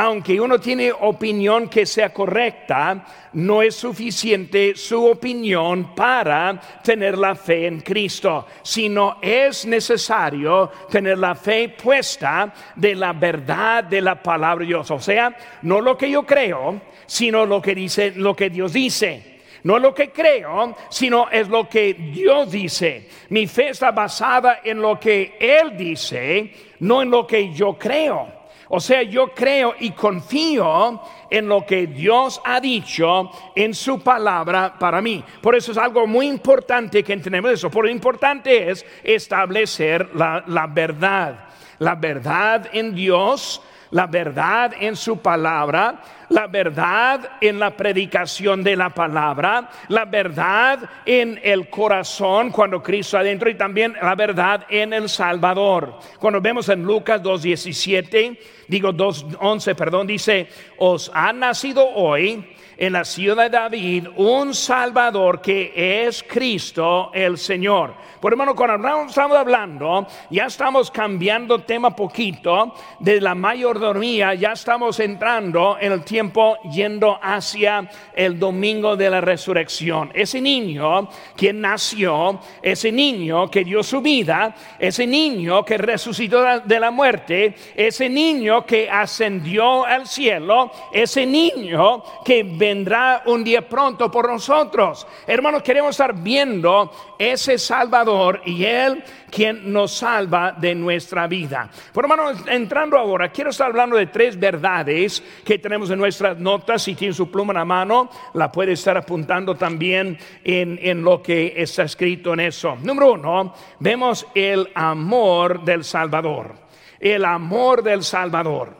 aunque 0.00 0.40
uno 0.40 0.58
tiene 0.58 0.90
opinión 0.92 1.68
que 1.68 1.84
sea 1.84 2.10
correcta, 2.10 3.04
no 3.34 3.60
es 3.60 3.74
suficiente 3.74 4.74
su 4.74 5.04
opinión 5.04 5.94
para 5.94 6.58
tener 6.82 7.18
la 7.18 7.34
fe 7.34 7.66
en 7.66 7.82
Cristo, 7.82 8.46
sino 8.62 9.18
es 9.20 9.66
necesario 9.66 10.70
tener 10.90 11.18
la 11.18 11.34
fe 11.34 11.68
puesta 11.68 12.50
de 12.76 12.94
la 12.94 13.12
verdad 13.12 13.84
de 13.84 14.00
la 14.00 14.22
palabra 14.22 14.62
de 14.62 14.68
Dios. 14.68 14.90
O 14.90 14.98
sea, 14.98 15.36
no 15.60 15.82
lo 15.82 15.98
que 15.98 16.10
yo 16.10 16.24
creo, 16.24 16.80
sino 17.04 17.44
lo 17.44 17.60
que 17.60 17.74
dice, 17.74 18.14
lo 18.16 18.34
que 18.34 18.48
Dios 18.48 18.72
dice. 18.72 19.40
No 19.64 19.78
lo 19.78 19.92
que 19.94 20.08
creo, 20.08 20.74
sino 20.88 21.28
es 21.28 21.46
lo 21.46 21.68
que 21.68 21.92
Dios 21.92 22.50
dice. 22.50 23.06
Mi 23.28 23.46
fe 23.46 23.68
está 23.68 23.90
basada 23.90 24.60
en 24.64 24.80
lo 24.80 24.98
que 24.98 25.36
Él 25.38 25.76
dice, 25.76 26.54
no 26.78 27.02
en 27.02 27.10
lo 27.10 27.26
que 27.26 27.52
yo 27.52 27.76
creo. 27.78 28.39
O 28.72 28.78
sea, 28.78 29.02
yo 29.02 29.34
creo 29.34 29.74
y 29.80 29.90
confío 29.90 31.02
en 31.28 31.48
lo 31.48 31.66
que 31.66 31.88
Dios 31.88 32.40
ha 32.44 32.60
dicho 32.60 33.28
en 33.56 33.74
su 33.74 34.00
palabra 34.00 34.76
para 34.78 35.02
mí. 35.02 35.24
Por 35.42 35.56
eso 35.56 35.72
es 35.72 35.78
algo 35.78 36.06
muy 36.06 36.28
importante 36.28 37.02
que 37.02 37.12
entendemos 37.12 37.50
eso. 37.50 37.68
Por 37.68 37.86
lo 37.86 37.90
importante 37.90 38.70
es 38.70 38.86
establecer 39.02 40.14
la, 40.14 40.44
la 40.46 40.68
verdad. 40.68 41.48
La 41.80 41.96
verdad 41.96 42.68
en 42.72 42.94
Dios 42.94 43.60
la 43.90 44.06
verdad 44.06 44.72
en 44.78 44.96
su 44.96 45.18
palabra, 45.18 46.00
la 46.28 46.46
verdad 46.46 47.32
en 47.40 47.58
la 47.58 47.76
predicación 47.76 48.62
de 48.62 48.76
la 48.76 48.90
palabra, 48.90 49.68
la 49.88 50.04
verdad 50.04 50.78
en 51.04 51.40
el 51.42 51.68
corazón 51.68 52.50
cuando 52.50 52.82
Cristo 52.82 53.18
adentro 53.18 53.50
y 53.50 53.54
también 53.54 53.94
la 54.00 54.14
verdad 54.14 54.64
en 54.68 54.92
el 54.92 55.08
Salvador. 55.08 55.98
Cuando 56.18 56.40
vemos 56.40 56.68
en 56.68 56.82
Lucas 56.82 57.22
2.17, 57.22 58.38
digo 58.68 58.92
2.11, 58.92 59.74
perdón, 59.74 60.06
dice, 60.06 60.48
os 60.78 61.10
ha 61.14 61.32
nacido 61.32 61.88
hoy 61.88 62.56
en 62.80 62.94
la 62.94 63.04
ciudad 63.04 63.44
de 63.44 63.50
David 63.50 64.08
un 64.16 64.54
Salvador 64.54 65.42
que 65.42 66.06
es 66.06 66.22
Cristo 66.22 67.10
el 67.12 67.36
Señor. 67.36 67.94
Por 68.20 68.32
hermano, 68.32 68.54
cuando 68.54 69.06
estamos 69.06 69.36
hablando, 69.36 70.06
ya 70.30 70.46
estamos 70.46 70.90
cambiando 70.90 71.58
tema 71.58 71.94
poquito 71.94 72.74
de 72.98 73.20
la 73.20 73.34
mayordomía, 73.34 74.32
ya 74.32 74.52
estamos 74.52 74.98
entrando 74.98 75.76
en 75.78 75.92
el 75.92 76.04
tiempo 76.04 76.56
yendo 76.70 77.18
hacia 77.22 77.88
el 78.14 78.38
domingo 78.38 78.96
de 78.96 79.10
la 79.10 79.20
resurrección. 79.20 80.10
Ese 80.14 80.40
niño 80.40 81.08
que 81.36 81.52
nació, 81.52 82.40
ese 82.62 82.90
niño 82.90 83.50
que 83.50 83.62
dio 83.62 83.82
su 83.82 84.00
vida, 84.00 84.54
ese 84.78 85.06
niño 85.06 85.64
que 85.66 85.76
resucitó 85.76 86.60
de 86.60 86.80
la 86.80 86.90
muerte, 86.90 87.54
ese 87.74 88.08
niño 88.08 88.64
que 88.64 88.88
ascendió 88.90 89.84
al 89.84 90.06
cielo, 90.06 90.70
ese 90.92 91.26
niño 91.26 92.02
que 92.24 92.42
vendrá 92.70 93.22
un 93.26 93.42
día 93.42 93.68
pronto 93.68 94.10
por 94.10 94.28
nosotros. 94.28 95.04
Hermanos, 95.26 95.62
queremos 95.62 95.90
estar 95.90 96.14
viendo 96.14 96.92
ese 97.18 97.58
Salvador 97.58 98.40
y 98.44 98.64
Él 98.64 99.02
quien 99.28 99.72
nos 99.72 99.92
salva 99.92 100.52
de 100.52 100.74
nuestra 100.74 101.26
vida. 101.26 101.68
Por 101.92 102.04
hermanos, 102.04 102.44
entrando 102.46 102.96
ahora, 102.96 103.30
quiero 103.30 103.50
estar 103.50 103.66
hablando 103.66 103.96
de 103.96 104.06
tres 104.06 104.38
verdades 104.38 105.22
que 105.44 105.58
tenemos 105.58 105.90
en 105.90 105.98
nuestras 105.98 106.38
notas. 106.38 106.82
Si 106.82 106.94
tiene 106.94 107.12
su 107.12 107.28
pluma 107.28 107.52
en 107.52 107.58
la 107.58 107.64
mano, 107.64 108.08
la 108.34 108.52
puede 108.52 108.72
estar 108.72 108.96
apuntando 108.96 109.56
también 109.56 110.16
en, 110.44 110.78
en 110.80 111.02
lo 111.02 111.20
que 111.20 111.54
está 111.56 111.82
escrito 111.82 112.34
en 112.34 112.40
eso. 112.40 112.76
Número 112.82 113.14
uno, 113.14 113.52
vemos 113.80 114.26
el 114.34 114.70
amor 114.74 115.64
del 115.64 115.82
Salvador. 115.82 116.54
El 117.00 117.24
amor 117.24 117.82
del 117.82 118.04
Salvador. 118.04 118.79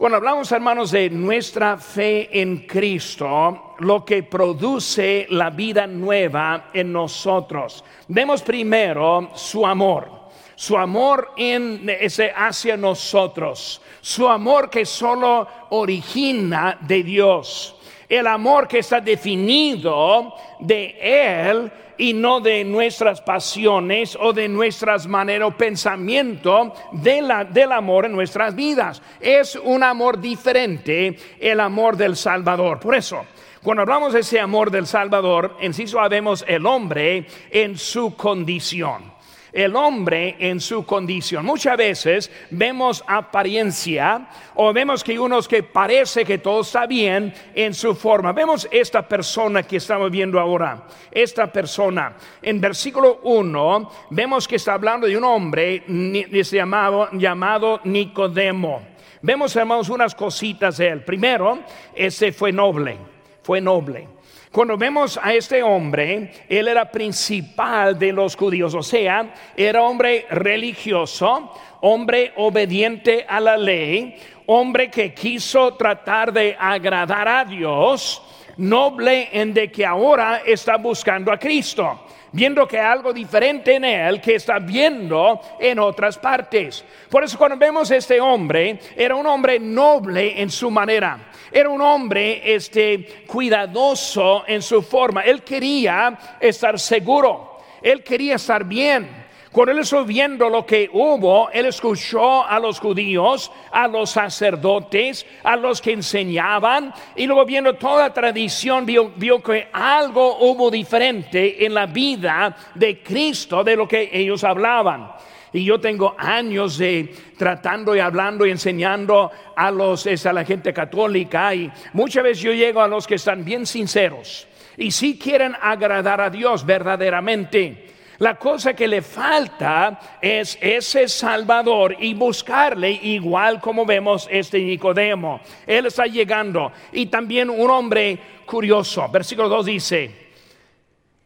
Cuando 0.00 0.16
hablamos, 0.16 0.50
hermanos, 0.50 0.92
de 0.92 1.10
nuestra 1.10 1.76
fe 1.76 2.40
en 2.40 2.66
Cristo, 2.66 3.74
lo 3.80 4.02
que 4.02 4.22
produce 4.22 5.26
la 5.28 5.50
vida 5.50 5.86
nueva 5.86 6.70
en 6.72 6.90
nosotros, 6.90 7.84
vemos 8.08 8.40
primero 8.40 9.28
su 9.34 9.66
amor, 9.66 10.10
su 10.54 10.78
amor 10.78 11.32
en 11.36 11.86
ese 12.00 12.32
hacia 12.34 12.78
nosotros, 12.78 13.82
su 14.00 14.26
amor 14.26 14.70
que 14.70 14.86
solo 14.86 15.46
origina 15.68 16.78
de 16.80 17.02
Dios, 17.02 17.76
el 18.08 18.26
amor 18.26 18.68
que 18.68 18.78
está 18.78 19.02
definido 19.02 20.32
de 20.60 20.96
Él 20.98 21.70
y 22.00 22.14
no 22.14 22.40
de 22.40 22.64
nuestras 22.64 23.20
pasiones 23.20 24.16
o 24.18 24.32
de 24.32 24.48
nuestras 24.48 25.06
maneras 25.06 25.48
o 25.48 25.56
pensamiento 25.56 26.72
del 26.92 27.72
amor 27.72 28.06
en 28.06 28.12
nuestras 28.12 28.54
vidas. 28.54 29.02
Es 29.20 29.54
un 29.54 29.82
amor 29.82 30.18
diferente, 30.18 31.18
el 31.38 31.60
amor 31.60 31.98
del 31.98 32.16
Salvador. 32.16 32.80
Por 32.80 32.94
eso, 32.94 33.26
cuando 33.62 33.82
hablamos 33.82 34.14
de 34.14 34.20
ese 34.20 34.40
amor 34.40 34.70
del 34.70 34.86
Salvador, 34.86 35.58
en 35.60 35.74
sí 35.74 35.86
sabemos 35.86 36.42
el 36.48 36.64
hombre 36.64 37.26
en 37.50 37.76
su 37.76 38.16
condición 38.16 39.19
el 39.52 39.76
hombre 39.76 40.36
en 40.38 40.60
su 40.60 40.84
condición. 40.84 41.44
Muchas 41.44 41.76
veces 41.76 42.30
vemos 42.50 43.04
apariencia 43.06 44.28
o 44.54 44.72
vemos 44.72 45.02
que 45.02 45.18
unos 45.18 45.48
que 45.48 45.62
parece 45.62 46.24
que 46.24 46.38
todo 46.38 46.60
está 46.60 46.86
bien 46.86 47.32
en 47.54 47.74
su 47.74 47.94
forma. 47.94 48.32
Vemos 48.32 48.68
esta 48.70 49.06
persona 49.06 49.62
que 49.62 49.76
estamos 49.76 50.10
viendo 50.10 50.38
ahora. 50.38 50.86
Esta 51.10 51.50
persona. 51.50 52.16
En 52.42 52.60
versículo 52.60 53.20
1 53.24 53.90
vemos 54.10 54.46
que 54.46 54.56
está 54.56 54.74
hablando 54.74 55.06
de 55.06 55.16
un 55.16 55.24
hombre 55.24 55.84
llamado, 55.86 57.08
llamado 57.12 57.80
Nicodemo. 57.84 58.82
Vemos, 59.22 59.54
hermanos, 59.54 59.90
unas 59.90 60.14
cositas 60.14 60.78
de 60.78 60.88
él. 60.88 61.04
Primero, 61.04 61.58
ese 61.94 62.32
fue 62.32 62.52
noble. 62.52 62.96
Fue 63.42 63.60
noble. 63.60 64.08
Cuando 64.52 64.76
vemos 64.76 65.16
a 65.22 65.32
este 65.32 65.62
hombre, 65.62 66.32
él 66.48 66.66
era 66.66 66.90
principal 66.90 67.96
de 67.96 68.12
los 68.12 68.34
judíos, 68.34 68.74
o 68.74 68.82
sea, 68.82 69.32
era 69.56 69.80
hombre 69.84 70.26
religioso, 70.28 71.52
hombre 71.82 72.32
obediente 72.34 73.24
a 73.28 73.38
la 73.38 73.56
ley, 73.56 74.16
hombre 74.46 74.90
que 74.90 75.14
quiso 75.14 75.74
tratar 75.74 76.32
de 76.32 76.56
agradar 76.58 77.28
a 77.28 77.44
Dios, 77.44 78.20
noble 78.56 79.28
en 79.30 79.54
de 79.54 79.70
que 79.70 79.86
ahora 79.86 80.42
está 80.44 80.76
buscando 80.78 81.30
a 81.30 81.38
Cristo 81.38 82.06
viendo 82.32 82.66
que 82.66 82.78
algo 82.78 83.12
diferente 83.12 83.74
en 83.74 83.84
él 83.84 84.20
que 84.20 84.36
está 84.36 84.58
viendo 84.58 85.40
en 85.58 85.78
otras 85.78 86.18
partes. 86.18 86.84
Por 87.08 87.24
eso 87.24 87.36
cuando 87.36 87.56
vemos 87.56 87.90
a 87.90 87.96
este 87.96 88.20
hombre, 88.20 88.78
era 88.96 89.16
un 89.16 89.26
hombre 89.26 89.58
noble 89.58 90.40
en 90.40 90.50
su 90.50 90.70
manera. 90.70 91.29
Era 91.52 91.68
un 91.68 91.80
hombre 91.80 92.54
este 92.54 93.24
cuidadoso 93.26 94.44
en 94.46 94.62
su 94.62 94.82
forma. 94.82 95.22
Él 95.22 95.42
quería 95.42 96.18
estar 96.40 96.78
seguro. 96.78 97.58
Él 97.82 98.02
quería 98.02 98.36
estar 98.36 98.64
bien. 98.64 99.20
Cuando 99.52 99.72
él 99.72 99.80
estuvo 99.80 100.04
viendo 100.04 100.48
lo 100.48 100.64
que 100.64 100.88
hubo, 100.92 101.50
él 101.50 101.66
escuchó 101.66 102.46
a 102.46 102.60
los 102.60 102.78
judíos, 102.78 103.50
a 103.72 103.88
los 103.88 104.10
sacerdotes, 104.10 105.26
a 105.42 105.56
los 105.56 105.80
que 105.80 105.90
enseñaban, 105.90 106.94
y 107.16 107.26
luego 107.26 107.44
viendo 107.44 107.74
toda 107.74 108.04
la 108.04 108.14
tradición, 108.14 108.86
vio, 108.86 109.10
vio, 109.16 109.42
que 109.42 109.66
algo 109.72 110.38
hubo 110.38 110.70
diferente 110.70 111.66
en 111.66 111.74
la 111.74 111.86
vida 111.86 112.56
de 112.76 113.02
Cristo 113.02 113.64
de 113.64 113.74
lo 113.74 113.88
que 113.88 114.08
ellos 114.12 114.44
hablaban. 114.44 115.10
Y 115.52 115.64
yo 115.64 115.80
tengo 115.80 116.14
años 116.16 116.78
de 116.78 117.14
tratando 117.36 117.96
y 117.96 117.98
hablando 117.98 118.46
y 118.46 118.50
enseñando 118.50 119.30
a 119.56 119.70
los 119.70 120.06
a 120.06 120.32
la 120.32 120.44
gente 120.44 120.72
católica 120.72 121.54
y 121.54 121.70
muchas 121.92 122.22
veces 122.22 122.42
yo 122.42 122.52
llego 122.52 122.80
a 122.80 122.88
los 122.88 123.06
que 123.06 123.16
están 123.16 123.44
bien 123.44 123.66
sinceros 123.66 124.46
y 124.76 124.90
si 124.90 125.18
quieren 125.18 125.54
agradar 125.60 126.20
a 126.20 126.30
Dios 126.30 126.64
verdaderamente. 126.64 127.86
La 128.18 128.34
cosa 128.34 128.74
que 128.74 128.86
le 128.86 129.00
falta 129.00 130.18
es 130.20 130.58
ese 130.60 131.08
Salvador 131.08 131.96
y 131.98 132.12
buscarle 132.12 132.90
igual 132.90 133.62
como 133.62 133.86
vemos 133.86 134.28
este 134.30 134.58
Nicodemo. 134.58 135.40
Él 135.66 135.86
está 135.86 136.04
llegando 136.04 136.70
y 136.92 137.06
también 137.06 137.48
un 137.48 137.70
hombre 137.70 138.18
curioso. 138.44 139.08
Versículo 139.08 139.48
2 139.48 139.66
dice, 139.66 140.29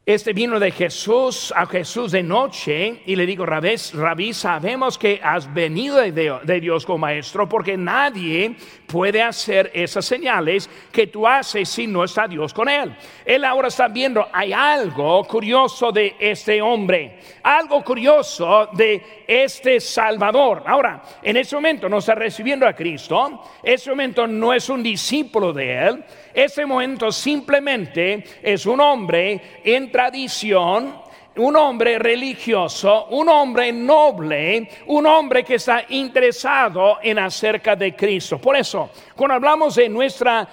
este 0.06 0.34
vino 0.34 0.60
de 0.60 0.70
Jesús 0.70 1.50
a 1.56 1.64
Jesús 1.64 2.12
de 2.12 2.22
noche 2.22 3.00
y 3.06 3.16
le 3.16 3.24
digo, 3.24 3.46
Rabí, 3.46 4.34
sabemos 4.34 4.98
que 4.98 5.18
has 5.22 5.52
venido 5.52 5.96
de, 5.96 6.60
Dios 6.60 6.84
como 6.84 6.98
maestro 6.98 7.48
porque 7.48 7.78
nadie 7.78 8.54
puede 8.86 9.22
hacer 9.22 9.70
esas 9.72 10.04
señales 10.04 10.68
que 10.92 11.06
tú 11.06 11.26
haces 11.26 11.70
si 11.70 11.86
no 11.86 12.04
está 12.04 12.28
Dios 12.28 12.52
con 12.52 12.68
él. 12.68 12.94
Él 13.24 13.46
ahora 13.46 13.68
está 13.68 13.88
viendo, 13.88 14.28
hay 14.30 14.52
algo 14.52 15.24
curioso 15.24 15.90
de 15.90 16.16
este 16.20 16.60
hombre, 16.60 17.20
algo 17.42 17.82
curioso 17.82 18.68
de 18.74 19.24
este 19.26 19.80
Salvador. 19.80 20.64
Ahora, 20.66 21.02
en 21.22 21.38
ese 21.38 21.56
momento 21.56 21.88
no 21.88 21.98
está 21.98 22.14
recibiendo 22.14 22.66
a 22.66 22.74
Cristo, 22.74 23.42
ese 23.62 23.88
momento 23.88 24.26
no 24.26 24.52
es 24.52 24.68
un 24.68 24.82
discípulo 24.82 25.50
de 25.54 25.78
él, 25.78 26.04
ese 26.34 26.66
momento 26.66 27.12
simplemente 27.12 28.24
es 28.42 28.66
un 28.66 28.80
hombre 28.80 29.40
en 29.64 29.90
tradición, 29.90 31.04
un 31.36 31.56
hombre 31.56 31.98
religioso, 31.98 33.06
un 33.06 33.28
hombre 33.28 33.72
noble, 33.72 34.68
un 34.86 35.06
hombre 35.06 35.42
que 35.42 35.54
está 35.54 35.84
interesado 35.88 36.98
en 37.02 37.18
acerca 37.18 37.74
de 37.74 37.94
Cristo. 37.94 38.38
Por 38.38 38.56
eso, 38.56 38.90
cuando 39.16 39.34
hablamos 39.34 39.74
de 39.74 39.88
nuestra, 39.88 40.48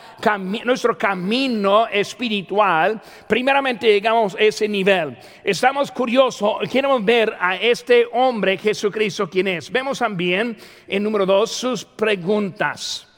nuestro 0.63 0.97
camino 0.97 1.87
espiritual, 1.87 3.01
primeramente 3.27 3.87
llegamos 3.87 4.35
a 4.35 4.39
ese 4.39 4.67
nivel. 4.67 5.17
Estamos 5.43 5.91
curiosos, 5.91 6.67
queremos 6.71 7.03
ver 7.03 7.35
a 7.39 7.55
este 7.57 8.07
hombre 8.13 8.57
Jesucristo 8.57 9.29
quién 9.29 9.49
es. 9.49 9.71
Vemos 9.71 9.99
también 9.99 10.57
en 10.87 11.03
número 11.03 11.25
dos 11.25 11.51
sus 11.51 11.85
preguntas. 11.85 13.10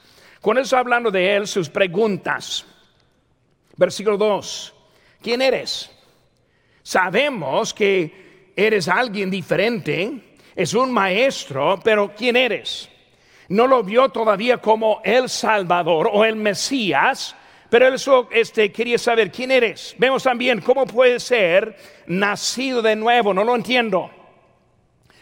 Con 0.44 0.58
eso 0.58 0.76
hablando 0.76 1.10
de 1.10 1.36
él, 1.36 1.46
sus 1.46 1.70
preguntas. 1.70 2.66
Versículo 3.78 4.18
2. 4.18 4.74
¿Quién 5.22 5.40
eres? 5.40 5.90
Sabemos 6.82 7.72
que 7.72 8.52
eres 8.54 8.86
alguien 8.88 9.30
diferente, 9.30 10.36
es 10.54 10.74
un 10.74 10.92
maestro, 10.92 11.80
pero 11.82 12.12
¿quién 12.14 12.36
eres? 12.36 12.90
No 13.48 13.66
lo 13.66 13.82
vio 13.82 14.10
todavía 14.10 14.58
como 14.58 15.00
el 15.02 15.30
Salvador 15.30 16.10
o 16.12 16.26
el 16.26 16.36
Mesías, 16.36 17.34
pero 17.70 17.88
él 17.88 17.96
este, 18.32 18.70
quería 18.70 18.98
saber 18.98 19.32
quién 19.32 19.50
eres. 19.50 19.94
Vemos 19.96 20.24
también 20.24 20.60
cómo 20.60 20.84
puede 20.84 21.20
ser 21.20 21.74
nacido 22.06 22.82
de 22.82 22.96
nuevo, 22.96 23.32
no 23.32 23.44
lo 23.44 23.56
entiendo. 23.56 24.10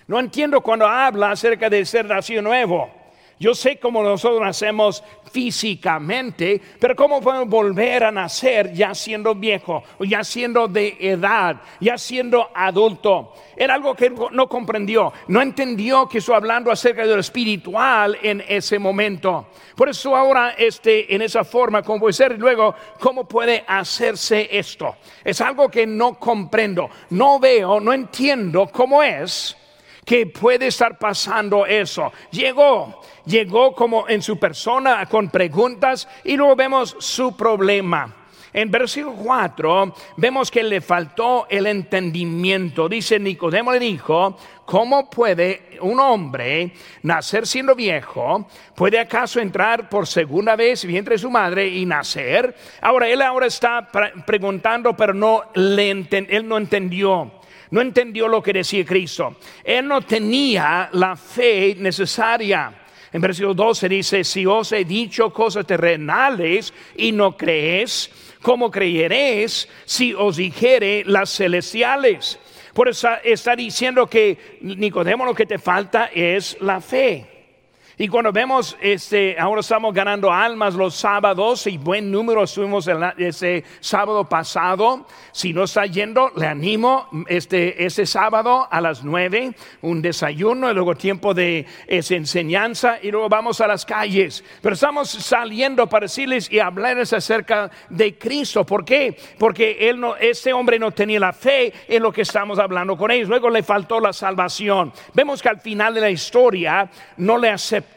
No 0.08 0.18
entiendo 0.18 0.60
cuando 0.62 0.88
habla 0.88 1.30
acerca 1.30 1.70
de 1.70 1.86
ser 1.86 2.06
nacido 2.06 2.42
nuevo. 2.42 3.01
Yo 3.42 3.56
sé 3.56 3.80
cómo 3.80 4.04
nosotros 4.04 4.40
nacemos 4.40 5.02
físicamente, 5.32 6.62
pero 6.78 6.94
cómo 6.94 7.20
podemos 7.20 7.48
volver 7.48 8.04
a 8.04 8.12
nacer 8.12 8.72
ya 8.72 8.94
siendo 8.94 9.34
viejo, 9.34 9.82
ya 9.98 10.22
siendo 10.22 10.68
de 10.68 10.96
edad, 11.00 11.56
ya 11.80 11.98
siendo 11.98 12.50
adulto. 12.54 13.34
Era 13.56 13.74
algo 13.74 13.96
que 13.96 14.10
no 14.10 14.48
comprendió, 14.48 15.12
no 15.26 15.42
entendió 15.42 16.08
que 16.08 16.18
estoy 16.18 16.36
hablando 16.36 16.70
acerca 16.70 17.04
de 17.04 17.14
lo 17.14 17.18
espiritual 17.18 18.16
en 18.22 18.44
ese 18.46 18.78
momento. 18.78 19.48
Por 19.74 19.88
eso 19.88 20.14
ahora 20.14 20.54
este, 20.56 21.12
en 21.12 21.20
esa 21.22 21.42
forma, 21.42 21.82
como 21.82 21.98
puede 21.98 22.12
ser, 22.12 22.38
luego, 22.38 22.76
¿cómo 23.00 23.24
puede 23.26 23.64
hacerse 23.66 24.56
esto? 24.56 24.98
Es 25.24 25.40
algo 25.40 25.68
que 25.68 25.84
no 25.84 26.14
comprendo, 26.14 26.88
no 27.10 27.40
veo, 27.40 27.80
no 27.80 27.92
entiendo 27.92 28.68
cómo 28.72 29.02
es 29.02 29.56
que 30.04 30.26
puede 30.26 30.66
estar 30.66 30.98
pasando 30.98 31.66
eso. 31.66 32.12
Llegó, 32.30 33.00
llegó 33.24 33.74
como 33.74 34.08
en 34.08 34.22
su 34.22 34.38
persona 34.38 35.04
con 35.06 35.30
preguntas 35.30 36.08
y 36.24 36.36
luego 36.36 36.56
vemos 36.56 36.96
su 36.98 37.36
problema. 37.36 38.16
En 38.54 38.70
versículo 38.70 39.16
4 39.16 39.94
vemos 40.18 40.50
que 40.50 40.62
le 40.62 40.82
faltó 40.82 41.46
el 41.48 41.66
entendimiento. 41.66 42.86
Dice 42.86 43.18
Nicodemo 43.18 43.72
le 43.72 43.78
dijo, 43.78 44.36
¿cómo 44.66 45.08
puede 45.08 45.78
un 45.80 45.98
hombre 45.98 46.74
nacer 47.02 47.46
siendo 47.46 47.74
viejo? 47.74 48.46
¿Puede 48.74 49.00
acaso 49.00 49.40
entrar 49.40 49.88
por 49.88 50.06
segunda 50.06 50.54
vez 50.54 50.84
vientre 50.84 51.14
de 51.14 51.18
su 51.18 51.30
madre 51.30 51.66
y 51.66 51.86
nacer? 51.86 52.54
Ahora, 52.82 53.08
él 53.08 53.22
ahora 53.22 53.46
está 53.46 53.88
preguntando, 54.26 54.94
pero 54.94 55.14
no 55.14 55.44
le 55.54 55.90
él 55.90 56.46
no 56.46 56.58
entendió 56.58 57.41
no 57.72 57.80
entendió 57.80 58.28
lo 58.28 58.42
que 58.42 58.52
decía 58.52 58.84
Cristo. 58.84 59.36
Él 59.64 59.88
no 59.88 60.02
tenía 60.02 60.90
la 60.92 61.16
fe 61.16 61.74
necesaria. 61.78 62.72
En 63.10 63.20
versículo 63.20 63.54
12 63.54 63.88
dice, 63.88 64.24
si 64.24 64.46
os 64.46 64.72
he 64.72 64.84
dicho 64.84 65.32
cosas 65.32 65.66
terrenales 65.66 66.72
y 66.96 67.12
no 67.12 67.34
crees, 67.34 68.10
¿cómo 68.42 68.70
creeréis 68.70 69.68
si 69.86 70.12
os 70.12 70.36
dijere 70.36 71.02
las 71.06 71.34
celestiales? 71.34 72.38
Por 72.74 72.90
eso 72.90 73.08
está 73.24 73.56
diciendo 73.56 74.06
que 74.06 74.58
Nicodemo 74.60 75.24
lo 75.24 75.34
que 75.34 75.46
te 75.46 75.58
falta 75.58 76.10
es 76.14 76.58
la 76.60 76.80
fe. 76.80 77.31
Y 78.02 78.08
cuando 78.08 78.32
vemos, 78.32 78.76
este, 78.80 79.38
ahora 79.38 79.60
estamos 79.60 79.94
ganando 79.94 80.32
almas 80.32 80.74
los 80.74 80.96
sábados 80.96 81.68
y 81.68 81.78
buen 81.78 82.10
número 82.10 82.42
estuvimos 82.42 82.90
ese 83.16 83.62
sábado 83.78 84.28
pasado. 84.28 85.06
Si 85.30 85.52
no 85.52 85.62
está 85.62 85.86
yendo, 85.86 86.32
le 86.34 86.48
animo 86.48 87.08
este, 87.28 87.86
ese 87.86 88.04
sábado 88.04 88.66
a 88.68 88.80
las 88.80 89.04
nueve, 89.04 89.54
un 89.82 90.02
desayuno 90.02 90.68
y 90.68 90.74
luego 90.74 90.96
tiempo 90.96 91.32
de 91.32 91.64
esa 91.86 92.16
enseñanza 92.16 92.98
y 93.00 93.12
luego 93.12 93.28
vamos 93.28 93.60
a 93.60 93.68
las 93.68 93.86
calles. 93.86 94.42
Pero 94.60 94.74
estamos 94.74 95.08
saliendo 95.08 95.86
para 95.86 96.06
decirles 96.06 96.50
y 96.50 96.58
hablarles 96.58 97.12
acerca 97.12 97.70
de 97.88 98.18
Cristo. 98.18 98.66
¿Por 98.66 98.84
qué? 98.84 99.16
Porque 99.38 99.88
él 99.88 100.00
no, 100.00 100.16
este 100.16 100.52
hombre 100.52 100.76
no 100.76 100.90
tenía 100.90 101.20
la 101.20 101.32
fe 101.32 101.72
en 101.86 102.02
lo 102.02 102.12
que 102.12 102.22
estamos 102.22 102.58
hablando 102.58 102.96
con 102.96 103.12
ellos. 103.12 103.28
Luego 103.28 103.48
le 103.48 103.62
faltó 103.62 104.00
la 104.00 104.12
salvación. 104.12 104.92
Vemos 105.14 105.40
que 105.40 105.50
al 105.50 105.60
final 105.60 105.94
de 105.94 106.00
la 106.00 106.10
historia 106.10 106.90
no 107.18 107.38
le 107.38 107.48
aceptó 107.48 107.91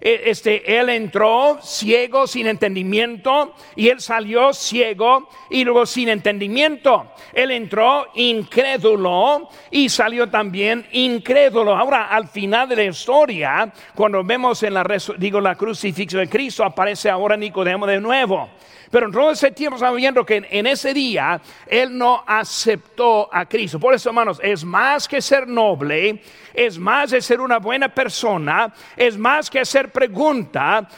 e, 0.00 0.30
este, 0.30 0.78
él 0.78 0.90
entró 0.90 1.58
ciego, 1.62 2.26
sin 2.26 2.46
entendimiento, 2.46 3.54
y 3.74 3.88
él 3.88 4.00
salió 4.00 4.52
ciego 4.52 5.28
y 5.48 5.64
luego 5.64 5.86
sin 5.86 6.10
entendimiento. 6.10 7.12
Él 7.32 7.50
entró 7.50 8.08
incrédulo 8.14 9.48
y 9.70 9.88
salió 9.88 10.28
también 10.28 10.86
incrédulo. 10.92 11.74
Ahora, 11.74 12.08
al 12.08 12.28
final 12.28 12.68
de 12.68 12.76
la 12.76 12.84
historia, 12.84 13.72
cuando 13.94 14.22
vemos 14.22 14.62
en 14.62 14.74
la, 14.74 14.86
digo, 15.16 15.40
la 15.40 15.54
crucifixión 15.54 16.22
de 16.22 16.28
Cristo, 16.28 16.64
aparece 16.64 17.08
ahora 17.08 17.36
Nicodemo 17.36 17.86
de 17.86 18.00
nuevo. 18.00 18.50
Pero 18.90 19.06
en 19.06 19.12
todo 19.12 19.30
ese 19.30 19.50
tiempo 19.50 19.76
estamos 19.76 19.96
viendo 19.96 20.24
que 20.24 20.46
en, 20.48 20.66
ese 20.66 20.92
día 20.92 21.40
él 21.66 21.96
no 21.96 22.22
aceptó 22.26 23.28
a 23.32 23.46
Cristo. 23.46 23.80
Por 23.80 23.94
eso, 23.94 24.10
hermanos, 24.10 24.40
es 24.42 24.64
más 24.64 25.08
que 25.08 25.20
ser 25.20 25.48
noble, 25.48 26.22
es 26.52 26.78
más 26.78 27.12
que 27.12 27.20
ser 27.20 27.40
una 27.40 27.58
buena 27.58 27.88
persona, 27.88 28.72
es 28.96 29.16
más 29.16 29.50
que 29.50 29.60
hacer 29.60 29.90
pregunta, 29.90 30.88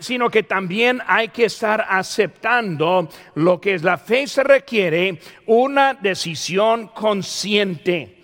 sino 0.00 0.30
que 0.30 0.42
también 0.42 1.00
hay 1.06 1.28
que 1.28 1.46
estar 1.46 1.86
aceptando 1.88 3.08
lo 3.34 3.60
que 3.60 3.74
es 3.74 3.82
la 3.82 3.98
fe 3.98 4.26
se 4.26 4.42
requiere, 4.42 5.20
una 5.46 5.94
decisión 5.94 6.88
consciente. 6.88 8.17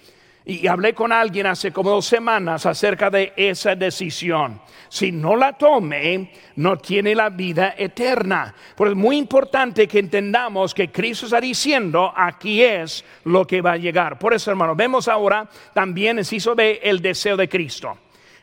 Y 0.46 0.66
hablé 0.66 0.92
con 0.92 1.10
alguien 1.10 1.46
hace 1.46 1.72
como 1.72 1.88
dos 1.88 2.04
semanas 2.04 2.66
acerca 2.66 3.08
de 3.08 3.32
esa 3.34 3.74
decisión. 3.74 4.60
Si 4.90 5.10
no 5.10 5.36
la 5.36 5.54
tome, 5.54 6.32
no 6.56 6.76
tiene 6.76 7.14
la 7.14 7.30
vida 7.30 7.74
eterna. 7.78 8.54
Pero 8.76 8.90
es 8.90 8.96
muy 8.96 9.16
importante 9.16 9.88
que 9.88 10.00
entendamos 10.00 10.74
que 10.74 10.92
Cristo 10.92 11.24
está 11.24 11.40
diciendo, 11.40 12.12
aquí 12.14 12.62
es 12.62 13.04
lo 13.24 13.46
que 13.46 13.62
va 13.62 13.72
a 13.72 13.76
llegar. 13.78 14.18
Por 14.18 14.34
eso, 14.34 14.50
hermano, 14.50 14.76
vemos 14.76 15.08
ahora 15.08 15.48
también, 15.72 16.22
si 16.24 16.36
ve 16.54 16.78
el 16.82 17.00
deseo 17.00 17.36
de 17.36 17.48
Cristo 17.48 17.96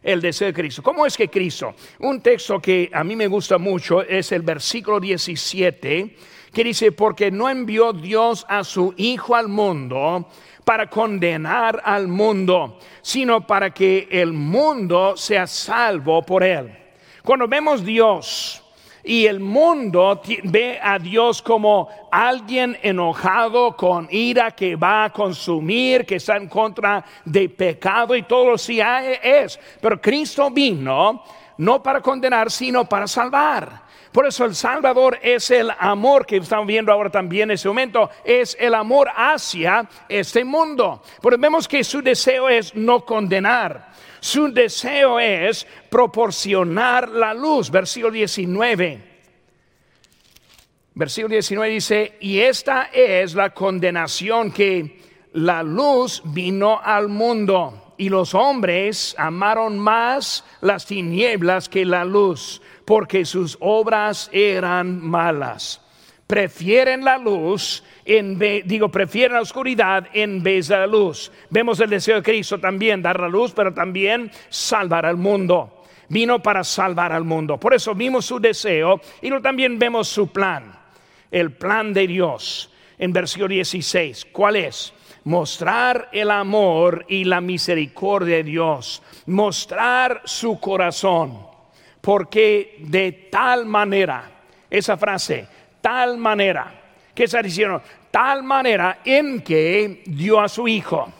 el 0.03 0.19
deseo 0.19 0.47
de 0.47 0.53
Cristo. 0.53 0.81
¿Cómo 0.81 1.05
es 1.05 1.15
que 1.15 1.29
Cristo? 1.29 1.75
Un 1.99 2.21
texto 2.21 2.59
que 2.59 2.89
a 2.91 3.03
mí 3.03 3.15
me 3.15 3.27
gusta 3.27 3.57
mucho 3.57 4.01
es 4.01 4.31
el 4.31 4.41
versículo 4.41 4.99
17, 4.99 6.15
que 6.51 6.63
dice, 6.63 6.91
porque 6.91 7.31
no 7.31 7.49
envió 7.49 7.93
Dios 7.93 8.45
a 8.49 8.63
su 8.63 8.93
Hijo 8.97 9.35
al 9.35 9.47
mundo 9.47 10.27
para 10.71 10.89
condenar 10.89 11.81
al 11.83 12.07
mundo, 12.07 12.79
sino 13.01 13.45
para 13.45 13.71
que 13.71 14.07
el 14.09 14.31
mundo 14.31 15.17
sea 15.17 15.45
salvo 15.45 16.21
por 16.21 16.45
él. 16.45 16.71
Cuando 17.25 17.45
vemos 17.45 17.83
Dios 17.83 18.63
y 19.03 19.25
el 19.25 19.41
mundo 19.41 20.21
ve 20.45 20.79
a 20.81 20.97
Dios 20.97 21.41
como 21.41 21.89
alguien 22.09 22.77
enojado 22.81 23.75
con 23.75 24.07
ira 24.11 24.51
que 24.51 24.77
va 24.77 25.03
a 25.03 25.09
consumir, 25.09 26.05
que 26.05 26.15
está 26.15 26.37
en 26.37 26.47
contra 26.47 27.03
de 27.25 27.49
pecado 27.49 28.15
y 28.15 28.23
todo 28.23 28.51
lo 28.51 28.55
que 28.55 29.19
es. 29.21 29.59
Pero 29.81 29.99
Cristo 29.99 30.49
vino 30.51 31.21
no 31.57 31.83
para 31.83 31.99
condenar, 31.99 32.49
sino 32.49 32.85
para 32.85 33.07
salvar. 33.07 33.90
Por 34.11 34.27
eso 34.27 34.43
el 34.43 34.55
Salvador 34.55 35.19
es 35.21 35.51
el 35.51 35.71
amor 35.79 36.25
que 36.25 36.37
estamos 36.37 36.67
viendo 36.67 36.91
ahora 36.91 37.09
también 37.09 37.49
en 37.49 37.55
este 37.55 37.69
momento, 37.69 38.09
es 38.25 38.57
el 38.59 38.75
amor 38.75 39.09
hacia 39.15 39.87
este 40.09 40.43
mundo. 40.43 41.01
Porque 41.21 41.37
vemos 41.39 41.67
que 41.67 41.83
su 41.83 42.01
deseo 42.01 42.49
es 42.49 42.75
no 42.75 43.05
condenar. 43.05 43.91
Su 44.19 44.51
deseo 44.51 45.19
es 45.19 45.65
proporcionar 45.89 47.09
la 47.09 47.33
luz. 47.33 47.71
Versículo 47.71 48.11
19. 48.11 49.11
Versículo 50.93 51.31
19 51.33 51.73
dice, 51.73 52.17
y 52.19 52.39
esta 52.39 52.89
es 52.93 53.33
la 53.33 53.51
condenación 53.51 54.51
que 54.51 54.99
la 55.33 55.63
luz 55.63 56.21
vino 56.25 56.81
al 56.83 57.07
mundo 57.07 57.93
y 57.97 58.09
los 58.09 58.33
hombres 58.33 59.15
amaron 59.17 59.79
más 59.79 60.43
las 60.59 60.85
tinieblas 60.85 61.69
que 61.69 61.85
la 61.85 62.03
luz 62.03 62.61
porque 62.85 63.25
sus 63.25 63.57
obras 63.59 64.29
eran 64.33 65.01
malas. 65.01 65.81
Prefieren 66.27 67.03
la 67.03 67.17
luz, 67.17 67.83
en 68.05 68.39
digo, 68.39 68.89
prefieren 68.89 69.35
la 69.35 69.41
oscuridad 69.41 70.07
en 70.13 70.41
vez 70.41 70.69
de 70.69 70.77
la 70.77 70.87
luz. 70.87 71.29
Vemos 71.49 71.79
el 71.81 71.89
deseo 71.89 72.15
de 72.15 72.23
Cristo 72.23 72.57
también, 72.57 73.01
dar 73.01 73.19
la 73.19 73.27
luz, 73.27 73.51
pero 73.51 73.73
también 73.73 74.31
salvar 74.47 75.05
al 75.05 75.17
mundo. 75.17 75.83
Vino 76.07 76.41
para 76.41 76.63
salvar 76.63 77.11
al 77.11 77.25
mundo. 77.25 77.57
Por 77.57 77.73
eso 77.73 77.93
vimos 77.93 78.25
su 78.25 78.39
deseo 78.39 79.01
y 79.21 79.29
también 79.41 79.77
vemos 79.77 80.07
su 80.07 80.31
plan. 80.31 80.73
El 81.29 81.51
plan 81.51 81.91
de 81.93 82.07
Dios 82.07 82.71
en 82.97 83.11
versículo 83.11 83.49
16. 83.49 84.27
¿Cuál 84.31 84.55
es? 84.55 84.93
Mostrar 85.25 86.09
el 86.13 86.31
amor 86.31 87.05
y 87.09 87.25
la 87.25 87.41
misericordia 87.41 88.37
de 88.37 88.43
Dios. 88.43 89.03
Mostrar 89.25 90.21
su 90.23 90.59
corazón 90.59 91.50
porque 92.01 92.77
de 92.79 93.29
tal 93.31 93.65
manera, 93.65 94.29
esa 94.69 94.97
frase, 94.97 95.47
tal 95.79 96.17
manera, 96.17 96.73
¿qué 97.13 97.25
está 97.25 97.41
diciendo? 97.41 97.81
Tal 98.09 98.43
manera 98.43 98.99
en 99.05 99.41
que 99.41 100.03
dio 100.05 100.41
a 100.41 100.49
su 100.49 100.67
Hijo, 100.67 101.13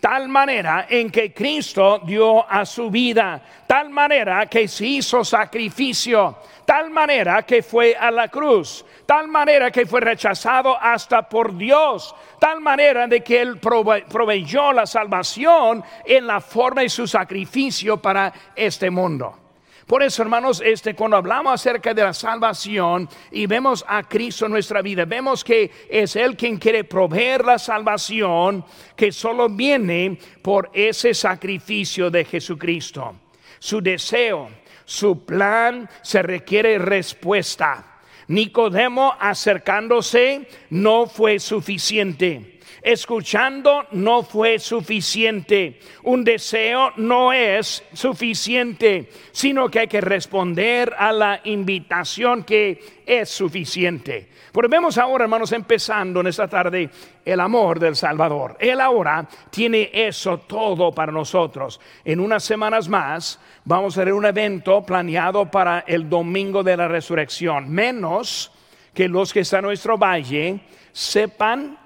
tal 0.00 0.28
manera 0.28 0.86
en 0.88 1.10
que 1.10 1.32
Cristo 1.32 2.00
dio 2.04 2.48
a 2.50 2.64
su 2.64 2.90
vida, 2.90 3.40
tal 3.66 3.90
manera 3.90 4.46
que 4.46 4.66
se 4.66 4.86
hizo 4.86 5.22
sacrificio, 5.22 6.38
tal 6.64 6.90
manera 6.90 7.42
que 7.42 7.62
fue 7.62 7.94
a 7.94 8.10
la 8.10 8.28
cruz, 8.28 8.84
tal 9.04 9.28
manera 9.28 9.70
que 9.70 9.86
fue 9.86 10.00
rechazado 10.00 10.76
hasta 10.80 11.28
por 11.28 11.56
Dios, 11.56 12.14
tal 12.40 12.60
manera 12.60 13.06
de 13.06 13.22
que 13.22 13.40
Él 13.40 13.58
proveyó 13.58 14.72
la 14.72 14.86
salvación 14.86 15.84
en 16.04 16.26
la 16.26 16.40
forma 16.40 16.82
de 16.82 16.88
su 16.88 17.06
sacrificio 17.06 17.98
para 17.98 18.32
este 18.54 18.90
mundo. 18.90 19.45
Por 19.86 20.02
eso, 20.02 20.22
hermanos, 20.22 20.60
este, 20.64 20.96
cuando 20.96 21.16
hablamos 21.16 21.52
acerca 21.52 21.94
de 21.94 22.02
la 22.02 22.12
salvación 22.12 23.08
y 23.30 23.46
vemos 23.46 23.84
a 23.86 24.02
Cristo 24.02 24.46
en 24.46 24.52
nuestra 24.52 24.82
vida, 24.82 25.04
vemos 25.04 25.44
que 25.44 25.70
es 25.88 26.16
Él 26.16 26.36
quien 26.36 26.56
quiere 26.58 26.82
proveer 26.82 27.44
la 27.44 27.56
salvación 27.56 28.64
que 28.96 29.12
solo 29.12 29.48
viene 29.48 30.18
por 30.42 30.70
ese 30.72 31.14
sacrificio 31.14 32.10
de 32.10 32.24
Jesucristo. 32.24 33.14
Su 33.60 33.80
deseo, 33.80 34.48
su 34.84 35.24
plan 35.24 35.88
se 36.02 36.20
requiere 36.20 36.78
respuesta. 36.78 38.00
Nicodemo 38.26 39.14
acercándose 39.20 40.48
no 40.70 41.06
fue 41.06 41.38
suficiente 41.38 42.55
escuchando 42.82 43.86
no 43.92 44.22
fue 44.22 44.58
suficiente. 44.58 45.80
Un 46.04 46.24
deseo 46.24 46.92
no 46.96 47.32
es 47.32 47.84
suficiente, 47.92 49.10
sino 49.32 49.68
que 49.68 49.80
hay 49.80 49.88
que 49.88 50.00
responder 50.00 50.94
a 50.98 51.12
la 51.12 51.40
invitación 51.44 52.44
que 52.44 53.02
es 53.06 53.28
suficiente. 53.28 54.28
Pero 54.52 54.68
vemos 54.68 54.96
ahora, 54.96 55.24
hermanos, 55.24 55.52
empezando 55.52 56.20
en 56.20 56.28
esta 56.28 56.48
tarde, 56.48 56.88
el 57.24 57.40
amor 57.40 57.78
del 57.78 57.94
Salvador. 57.94 58.56
Él 58.58 58.80
ahora 58.80 59.28
tiene 59.50 59.90
eso 59.92 60.38
todo 60.38 60.92
para 60.92 61.12
nosotros. 61.12 61.80
En 62.04 62.20
unas 62.20 62.42
semanas 62.42 62.88
más 62.88 63.38
vamos 63.64 63.96
a 63.96 64.00
tener 64.00 64.14
un 64.14 64.24
evento 64.24 64.82
planeado 64.82 65.50
para 65.50 65.80
el 65.80 66.08
domingo 66.08 66.62
de 66.62 66.76
la 66.76 66.88
resurrección. 66.88 67.68
Menos 67.68 68.50
que 68.94 69.08
los 69.08 69.32
que 69.32 69.40
están 69.40 69.58
en 69.58 69.66
nuestro 69.66 69.98
valle 69.98 70.60
sepan 70.90 71.78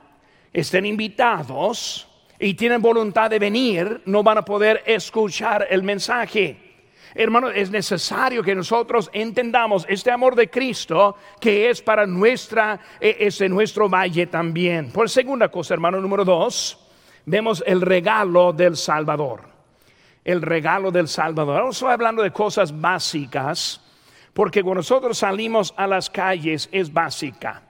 estén 0.53 0.87
invitados 0.87 2.09
y 2.39 2.55
tienen 2.55 2.81
voluntad 2.81 3.31
de 3.31 3.39
venir, 3.39 4.03
no 4.07 4.23
van 4.23 4.39
a 4.39 4.45
poder 4.45 4.83
escuchar 4.87 5.67
el 5.71 5.83
mensaje. 5.83 6.71
Hermano, 7.15 7.51
es 7.51 7.71
necesario 7.71 8.43
que 8.43 8.55
nosotros 8.55 9.11
entendamos 9.13 9.85
este 9.89 10.11
amor 10.11 10.37
de 10.37 10.49
Cristo 10.49 11.17
que 11.41 11.69
es 11.69 11.83
para 11.83 12.07
nuestra, 12.07 12.79
e, 13.01 13.17
es 13.21 13.41
nuestro 13.51 13.89
valle 13.89 14.27
también. 14.27 14.93
Por 14.93 15.11
segunda 15.11 15.49
cosa, 15.49 15.75
hermano, 15.75 16.01
número 16.01 16.25
dos, 16.25 16.79
vemos 17.27 17.63
el 17.67 17.81
regalo 17.81 18.53
del 18.53 18.77
Salvador. 18.77 19.43
El 20.25 20.41
regalo 20.41 20.91
del 20.91 21.09
Salvador. 21.09 21.57
Ahora 21.57 21.71
estoy 21.71 21.91
hablando 21.91 22.23
de 22.23 22.31
cosas 22.31 22.79
básicas, 22.79 23.81
porque 24.33 24.63
cuando 24.63 24.81
nosotros 24.81 25.19
salimos 25.19 25.75
a 25.77 25.87
las 25.87 26.09
calles 26.09 26.69
es 26.71 26.93
básica. 26.93 27.70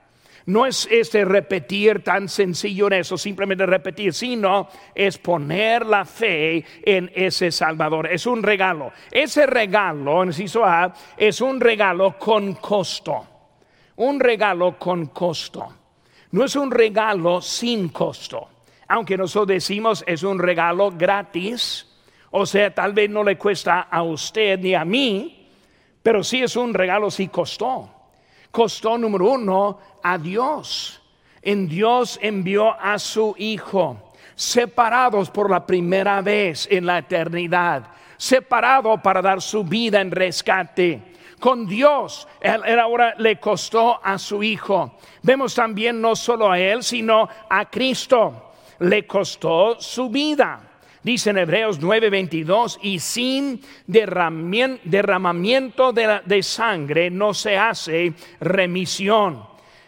No 0.51 0.67
es 0.67 0.89
este 0.91 1.25
repetir 1.25 2.03
tan 2.03 2.29
sencillo 2.29 2.89
en 2.89 2.95
eso, 2.95 3.17
simplemente 3.17 3.65
repetir, 3.67 4.13
sino 4.13 4.69
es 4.93 5.17
poner 5.17 5.87
la 5.87 6.05
fe 6.05 6.65
en 6.83 7.09
ese 7.15 7.53
Salvador. 7.53 8.09
Es 8.09 8.27
un 8.27 8.43
regalo. 8.43 8.91
Ese 9.13 9.47
regalo, 9.47 10.25
inciso 10.25 10.65
A, 10.65 10.93
es 11.17 11.41
un 11.41 11.61
regalo 11.61 12.19
con 12.19 12.55
costo. 12.55 13.29
Un 13.95 14.19
regalo 14.19 14.77
con 14.77 15.07
costo. 15.07 15.73
No 16.33 16.45
es 16.45 16.57
un 16.57 16.73
regalo 16.73 17.41
sin 17.41 17.91
costo. 17.91 18.49
Aunque 18.89 19.17
nosotros 19.17 19.55
decimos 19.55 20.03
es 20.05 20.25
un 20.25 20.41
regalo 20.41 20.91
gratis, 20.91 21.87
o 22.33 22.45
sea, 22.45 22.75
tal 22.75 22.93
vez 22.93 23.09
no 23.09 23.23
le 23.23 23.39
cuesta 23.39 23.83
a 23.83 24.03
usted 24.03 24.59
ni 24.59 24.75
a 24.75 24.85
mí, 24.85 25.49
pero 26.03 26.25
sí 26.25 26.43
es 26.43 26.57
un 26.57 26.75
regalo 26.75 27.09
si 27.09 27.29
costó 27.29 28.00
costó, 28.51 28.99
número 28.99 29.33
uno, 29.33 29.79
a 30.03 30.19
Dios. 30.19 31.01
En 31.43 31.69
Dios 31.69 32.19
envió 32.23 32.79
a 32.79 32.99
su 32.99 33.35
Hijo, 33.39 34.13
separados 34.35 35.31
por 35.31 35.51
la 35.51 35.67
primera 35.67 36.21
vez 36.21 36.69
en 36.71 36.87
la 36.87 36.99
eternidad, 36.99 37.85
separado 38.17 39.01
para 39.03 39.23
dar 39.23 39.41
su 39.41 39.65
vida 39.65 40.01
en 40.01 40.11
rescate. 40.11 41.03
Con 41.41 41.67
Dios, 41.67 42.29
él, 42.41 42.79
ahora 42.79 43.15
le 43.17 43.41
costó 43.41 43.99
a 44.05 44.19
su 44.19 44.43
Hijo. 44.43 44.99
Vemos 45.23 45.55
también 45.55 45.99
no 46.01 46.15
solo 46.15 46.51
a 46.51 46.59
Él, 46.59 46.83
sino 46.83 47.27
a 47.49 47.65
Cristo. 47.71 48.53
Le 48.81 49.07
costó 49.07 49.81
su 49.81 50.11
vida. 50.11 50.70
Dice 51.03 51.31
en 51.31 51.39
Hebreos 51.39 51.81
9:22, 51.81 52.79
y 52.83 52.99
sin 52.99 53.63
derramamiento 53.87 55.93
de, 55.93 56.21
de 56.25 56.43
sangre 56.43 57.11
no 57.11 57.33
se 57.33 57.57
hace 57.57 58.13
remisión. 58.41 59.45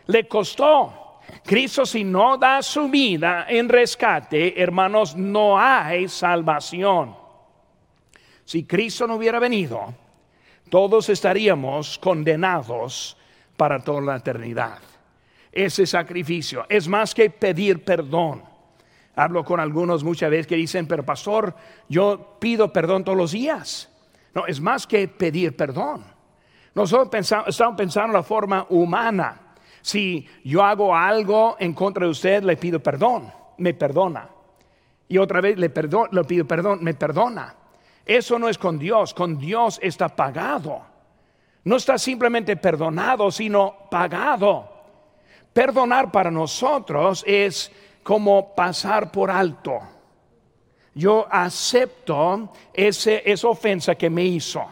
Le 0.07 0.27
costó. 0.27 1.01
Cristo 1.44 1.87
si 1.87 2.05
no 2.05 2.37
da 2.37 2.62
su 2.62 2.88
vida 2.88 3.46
en 3.48 3.68
rescate, 3.68 4.61
hermanos, 4.61 5.16
no 5.16 5.59
hay 5.59 6.09
salvación. 6.09 7.16
Si 8.44 8.64
Cristo 8.64 9.07
no 9.07 9.16
hubiera 9.16 9.38
venido, 9.38 9.94
todos 10.68 11.09
estaríamos 11.09 11.98
condenados 11.98 13.16
para 13.57 13.83
toda 13.83 14.01
la 14.01 14.16
eternidad. 14.16 14.79
Ese 15.51 15.87
sacrificio 15.87 16.66
es 16.68 16.88
más 16.88 17.14
que 17.14 17.31
pedir 17.31 17.85
perdón 17.85 18.52
Hablo 19.14 19.44
con 19.44 19.61
algunos 19.61 20.05
muchas 20.05 20.31
veces 20.31 20.46
que 20.46 20.57
dicen, 20.57 20.87
pero 20.87 21.05
pastor, 21.05 21.55
yo 21.88 22.37
pido 22.38 22.72
perdón 22.72 23.05
todos 23.05 23.18
los 23.18 23.33
días. 23.33 23.90
No, 24.35 24.46
es 24.46 24.61
más 24.61 24.87
que 24.87 25.07
pedir 25.09 25.55
perdón. 25.57 26.05
Nosotros 26.75 27.31
estamos 27.46 27.77
pensando 27.77 28.09
en 28.09 28.14
la 28.14 28.22
forma 28.22 28.66
humana. 28.70 29.55
Si 29.83 30.27
yo 30.44 30.62
hago 30.62 30.94
algo 30.96 31.57
en 31.59 31.75
contra 31.75 32.07
de 32.07 32.11
usted, 32.11 32.42
le 32.42 32.57
pido 32.57 32.81
perdón, 32.81 33.31
me 33.59 33.75
perdona. 33.75 34.29
Y 35.09 35.18
otra 35.18 35.42
vez 35.42 35.59
le, 35.59 35.70
le 36.11 36.25
pido 36.25 36.46
perdón, 36.46 36.79
me 36.83 36.94
perdona. 36.94 37.55
Eso 38.07 38.38
no 38.38 38.48
es 38.48 38.57
con 38.57 38.79
Dios, 38.79 39.12
con 39.12 39.38
Dios 39.38 39.79
está 39.83 40.09
pagado. 40.09 40.83
No 41.64 41.77
está 41.77 41.98
simplemente 41.98 42.57
perdonado, 42.57 43.31
sino 43.31 43.88
pagado. 43.90 44.70
Perdonar 45.53 46.11
para 46.11 46.31
nosotros 46.31 47.22
es 47.27 47.70
como 48.03 48.55
pasar 48.55 49.11
por 49.11 49.31
alto. 49.31 49.81
Yo 50.95 51.27
acepto 51.31 52.53
ese, 52.73 53.23
esa 53.25 53.49
ofensa 53.49 53.95
que 53.95 54.11
me 54.11 54.25
hizo. 54.25 54.65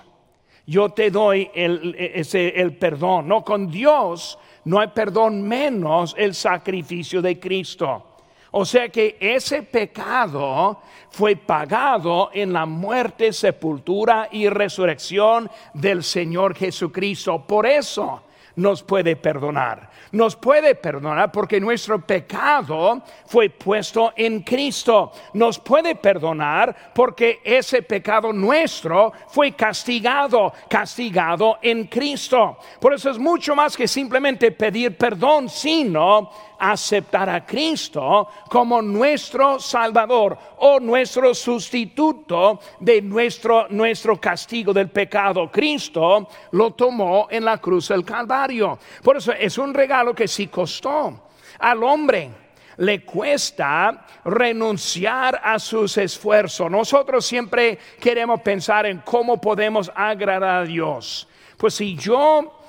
Yo 0.67 0.91
te 0.91 1.11
doy 1.11 1.51
ese, 1.55 2.49
el 2.61 2.77
perdón. 2.77 3.29
No, 3.29 3.45
con 3.45 3.71
Dios 3.71 4.39
no 4.65 4.79
hay 4.79 4.89
perdón 4.89 5.43
menos 5.43 6.15
el 6.19 6.35
sacrificio 6.35 7.23
de 7.23 7.41
Cristo. 7.41 8.07
O 8.53 8.65
sea 8.65 8.89
que 8.89 9.17
ese 9.21 9.63
pecado 9.63 10.81
fue 11.11 11.37
pagado 11.37 12.31
en 12.33 12.53
la 12.53 12.67
muerte, 12.67 13.33
sepultura 13.33 14.29
y 14.31 14.49
resurrección 14.49 15.51
del 15.73 16.03
Señor 16.03 16.55
Jesucristo. 16.57 17.45
Por 17.47 17.67
eso 17.67 18.23
nos 18.57 18.83
puede 18.83 19.17
perdonar 19.17 19.90
nos 20.13 20.37
puede 20.37 20.75
perdonar 20.75 21.31
porque 21.31 21.61
nuestro 21.61 22.05
pecado 22.05 23.03
fue 23.27 23.51
puesto 23.51 24.13
en 24.17 24.41
Cristo. 24.43 25.13
Nos 25.35 25.59
puede 25.59 25.95
perdonar 25.95 26.93
porque 26.95 27.41
ese 27.45 27.83
pecado 27.83 28.33
nuestro 28.33 29.13
fue 29.29 29.53
castigado, 29.53 30.53
castigado 30.69 31.59
en 31.63 31.85
Cristo. 31.85 32.59
Por 32.81 32.95
eso 32.95 33.11
es 33.11 33.19
mucho 33.19 33.55
más 33.55 33.77
que 33.77 33.87
simplemente 33.87 34.53
pedir 34.53 34.97
perdón, 34.97 35.49
sino 35.49 36.31
aceptar 36.61 37.29
a 37.31 37.45
Cristo 37.45 38.29
como 38.49 38.83
nuestro 38.83 39.59
Salvador 39.59 40.37
o 40.59 40.79
nuestro 40.79 41.35
sustituto 41.35 42.61
de 42.79 43.01
nuestro, 43.01 43.67
nuestro 43.71 44.21
castigo 44.21 44.73
del 44.73 44.91
pecado. 44.91 45.51
Cristo 45.51 46.29
lo 46.53 46.73
tomó 46.73 47.29
en 47.31 47.45
la 47.45 47.59
cruz 47.59 47.89
del 47.89 48.05
Calvario. 48.05 48.79
Por 49.03 49.17
eso 49.17 49.33
es 49.33 49.57
un 49.57 49.73
regalo 49.73 50.15
que 50.15 50.29
sí 50.29 50.49
costó 50.49 51.31
al 51.59 51.83
hombre 51.83 52.31
le 52.77 53.05
cuesta 53.05 54.07
renunciar 54.25 55.39
a 55.45 55.59
sus 55.59 55.99
esfuerzos. 55.99 56.71
Nosotros 56.71 57.27
siempre 57.27 57.79
queremos 58.01 58.41
pensar 58.41 58.87
en 58.87 58.99
cómo 59.05 59.39
podemos 59.39 59.93
agradar 59.95 60.63
a 60.63 60.65
Dios. 60.65 61.29
Pues 61.59 61.75
si 61.75 61.95
yo 61.95 62.60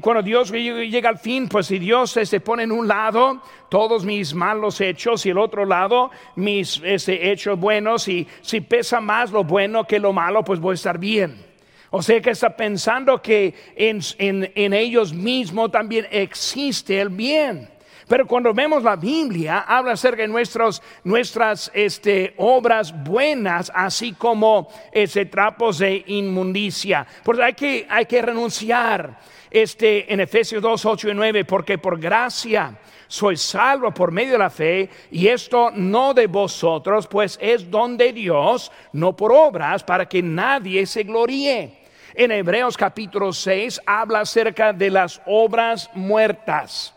cuando 0.00 0.22
Dios 0.22 0.50
llega 0.50 1.08
al 1.08 1.18
fin, 1.18 1.48
pues 1.48 1.66
si 1.66 1.78
Dios 1.78 2.10
se 2.10 2.22
este, 2.22 2.40
pone 2.40 2.64
en 2.64 2.72
un 2.72 2.88
lado 2.88 3.40
todos 3.68 4.04
mis 4.04 4.34
malos 4.34 4.80
hechos 4.80 5.24
y 5.24 5.30
el 5.30 5.38
otro 5.38 5.64
lado 5.64 6.10
mis 6.36 6.80
este, 6.84 7.30
hechos 7.30 7.58
buenos 7.58 8.08
y 8.08 8.26
si 8.40 8.60
pesa 8.60 9.00
más 9.00 9.30
lo 9.30 9.44
bueno 9.44 9.84
que 9.84 9.98
lo 9.98 10.12
malo, 10.12 10.42
pues 10.42 10.58
voy 10.58 10.72
a 10.72 10.74
estar 10.74 10.98
bien. 10.98 11.46
O 11.90 12.02
sea 12.02 12.20
que 12.20 12.30
está 12.30 12.54
pensando 12.54 13.22
que 13.22 13.54
en, 13.76 14.00
en 14.18 14.72
ellos 14.74 15.12
mismos 15.12 15.70
también 15.70 16.06
existe 16.10 17.00
el 17.00 17.08
bien. 17.08 17.68
Pero 18.08 18.26
cuando 18.26 18.54
vemos 18.54 18.82
la 18.82 18.96
Biblia, 18.96 19.60
habla 19.68 19.92
acerca 19.92 20.22
de 20.22 20.28
nuestros, 20.28 20.82
nuestras 21.04 21.70
este, 21.74 22.32
obras 22.38 22.94
buenas, 23.04 23.70
así 23.74 24.14
como 24.14 24.68
ese 24.90 25.26
trapos 25.26 25.78
de 25.78 26.02
inmundicia. 26.06 27.06
Porque 27.22 27.42
hay 27.42 27.52
que, 27.52 27.86
hay 27.88 28.06
que 28.06 28.22
renunciar 28.22 29.18
este, 29.50 30.10
en 30.12 30.20
Efesios 30.20 30.62
2, 30.62 30.84
8 30.86 31.10
y 31.10 31.14
9, 31.14 31.44
porque 31.44 31.76
por 31.76 32.00
gracia 32.00 32.78
soy 33.06 33.36
salvo 33.36 33.92
por 33.92 34.10
medio 34.10 34.32
de 34.32 34.38
la 34.38 34.50
fe, 34.50 34.88
y 35.10 35.28
esto 35.28 35.70
no 35.74 36.14
de 36.14 36.26
vosotros, 36.26 37.06
pues 37.06 37.38
es 37.40 37.70
don 37.70 37.96
de 37.96 38.12
Dios, 38.12 38.72
no 38.92 39.16
por 39.16 39.32
obras, 39.32 39.84
para 39.84 40.06
que 40.06 40.22
nadie 40.22 40.86
se 40.86 41.02
gloríe. 41.02 41.78
En 42.14 42.32
Hebreos 42.32 42.76
capítulo 42.76 43.32
6 43.32 43.82
habla 43.86 44.20
acerca 44.20 44.72
de 44.72 44.90
las 44.90 45.20
obras 45.26 45.90
muertas. 45.94 46.94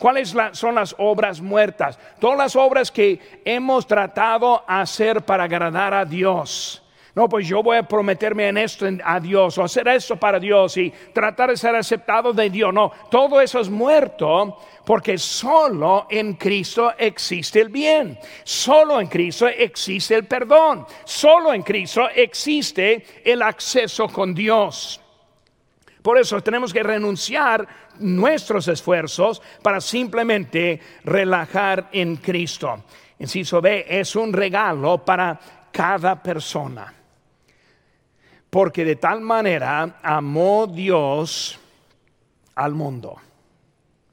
¿Cuáles 0.00 0.34
son 0.52 0.74
las 0.74 0.96
obras 0.98 1.40
muertas? 1.40 1.96
Todas 2.18 2.36
las 2.36 2.56
obras 2.56 2.90
que 2.90 3.20
hemos 3.44 3.86
tratado 3.86 4.64
hacer 4.66 5.22
para 5.22 5.44
agradar 5.44 5.94
a 5.94 6.04
Dios 6.04 6.82
no, 7.14 7.28
pues 7.28 7.46
yo 7.48 7.62
voy 7.62 7.76
a 7.76 7.82
prometerme 7.82 8.48
en 8.48 8.56
esto 8.56 8.86
a 9.04 9.18
Dios 9.18 9.58
o 9.58 9.64
hacer 9.64 9.88
esto 9.88 10.16
para 10.16 10.38
Dios 10.38 10.76
y 10.76 10.92
tratar 11.12 11.50
de 11.50 11.56
ser 11.56 11.74
aceptado 11.74 12.32
de 12.32 12.48
Dios. 12.48 12.72
No, 12.72 12.92
todo 13.10 13.40
eso 13.40 13.58
es 13.58 13.68
muerto 13.68 14.56
porque 14.86 15.18
solo 15.18 16.06
en 16.08 16.34
Cristo 16.34 16.92
existe 16.96 17.60
el 17.60 17.68
bien. 17.68 18.18
Solo 18.44 19.00
en 19.00 19.08
Cristo 19.08 19.48
existe 19.48 20.14
el 20.14 20.24
perdón. 20.24 20.86
Solo 21.04 21.52
en 21.52 21.62
Cristo 21.62 22.08
existe 22.14 23.04
el 23.24 23.42
acceso 23.42 24.08
con 24.08 24.32
Dios. 24.32 25.00
Por 26.02 26.16
eso 26.16 26.40
tenemos 26.40 26.72
que 26.72 26.82
renunciar 26.82 27.66
nuestros 28.00 28.68
esfuerzos 28.68 29.40
para 29.62 29.80
simplemente 29.80 30.80
relajar 31.04 31.88
en 31.92 32.16
Cristo. 32.16 32.84
Inciso 33.18 33.60
B 33.60 33.86
es 33.88 34.16
un 34.16 34.32
regalo 34.32 35.04
para 35.04 35.38
cada 35.72 36.22
persona 36.22 36.94
porque 38.50 38.84
de 38.84 38.96
tal 38.96 39.20
manera 39.20 40.00
amó 40.02 40.66
Dios 40.66 41.58
al 42.56 42.74
mundo, 42.74 43.16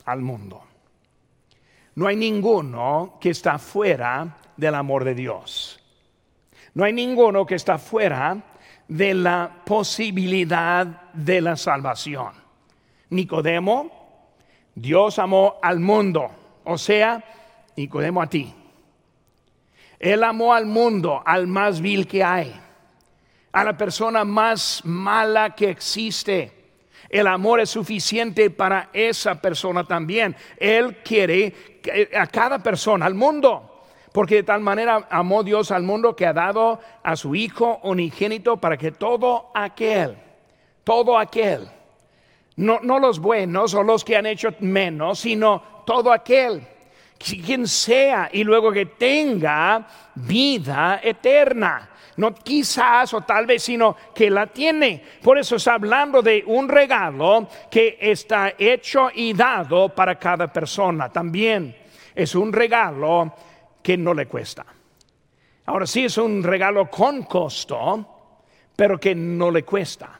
al 0.05 0.21
mundo. 0.21 0.63
No 1.95 2.07
hay 2.07 2.15
ninguno 2.15 3.17
que 3.19 3.31
está 3.31 3.57
fuera 3.57 4.37
del 4.55 4.75
amor 4.75 5.03
de 5.03 5.15
Dios. 5.15 5.79
No 6.75 6.83
hay 6.83 6.93
ninguno 6.93 7.45
que 7.47 7.55
está 7.55 7.79
fuera 7.79 8.43
de 8.87 9.15
la 9.15 9.63
posibilidad 9.65 11.11
de 11.13 11.41
la 11.41 11.55
salvación. 11.55 12.46
Nicodemo, 13.09 13.91
Dios 14.75 15.19
amó 15.19 15.57
al 15.61 15.79
mundo, 15.79 16.29
o 16.63 16.77
sea, 16.77 17.23
Nicodemo 17.75 18.21
a 18.21 18.27
ti. 18.27 18.53
Él 19.99 20.23
amó 20.23 20.53
al 20.53 20.65
mundo, 20.65 21.21
al 21.25 21.47
más 21.47 21.81
vil 21.81 22.07
que 22.07 22.23
hay 22.23 22.61
a 23.57 23.63
la 23.63 23.75
persona 23.75 24.23
más 24.23 24.81
mala 24.85 25.55
que 25.55 25.71
existe. 25.71 26.51
El 27.09 27.25
amor 27.25 27.59
es 27.59 27.71
suficiente 27.71 28.51
para 28.51 28.89
esa 28.93 29.41
persona 29.41 29.83
también. 29.83 30.35
Él 30.57 30.97
quiere 30.97 31.81
a 32.15 32.27
cada 32.27 32.61
persona, 32.61 33.07
al 33.07 33.15
mundo. 33.15 33.85
Porque 34.11 34.35
de 34.35 34.43
tal 34.43 34.61
manera 34.61 35.07
amó 35.09 35.41
Dios 35.41 35.71
al 35.71 35.81
mundo 35.81 36.15
que 36.15 36.27
ha 36.27 36.33
dado 36.33 36.79
a 37.01 37.15
su 37.15 37.33
Hijo 37.33 37.79
unigénito 37.81 38.57
para 38.57 38.77
que 38.77 38.91
todo 38.91 39.49
aquel, 39.55 40.17
todo 40.83 41.17
aquel, 41.17 41.67
no, 42.57 42.79
no 42.81 42.99
los 42.99 43.19
buenos 43.19 43.73
o 43.73 43.83
los 43.83 44.03
que 44.03 44.15
han 44.15 44.25
hecho 44.25 44.49
menos, 44.59 45.19
sino 45.19 45.83
todo 45.85 46.11
aquel, 46.11 46.61
quien 47.17 47.67
sea, 47.67 48.29
y 48.31 48.43
luego 48.43 48.71
que 48.71 48.85
tenga 48.85 49.87
vida 50.15 50.99
eterna 51.01 51.89
no 52.17 52.33
quizás 52.33 53.13
o 53.13 53.21
tal 53.21 53.45
vez, 53.45 53.63
sino 53.63 53.95
que 54.13 54.29
la 54.29 54.47
tiene. 54.47 55.01
Por 55.21 55.37
eso 55.37 55.55
está 55.55 55.75
hablando 55.75 56.21
de 56.21 56.43
un 56.45 56.67
regalo 56.67 57.47
que 57.69 57.97
está 58.01 58.53
hecho 58.57 59.09
y 59.13 59.33
dado 59.33 59.89
para 59.89 60.15
cada 60.17 60.51
persona. 60.51 61.09
También 61.09 61.75
es 62.13 62.35
un 62.35 62.51
regalo 62.51 63.33
que 63.81 63.97
no 63.97 64.13
le 64.13 64.25
cuesta. 64.25 64.65
Ahora 65.65 65.85
sí 65.85 66.05
es 66.05 66.17
un 66.17 66.43
regalo 66.43 66.89
con 66.89 67.23
costo, 67.23 68.07
pero 68.75 68.99
que 68.99 69.13
no 69.13 69.51
le 69.51 69.63
cuesta. 69.63 70.19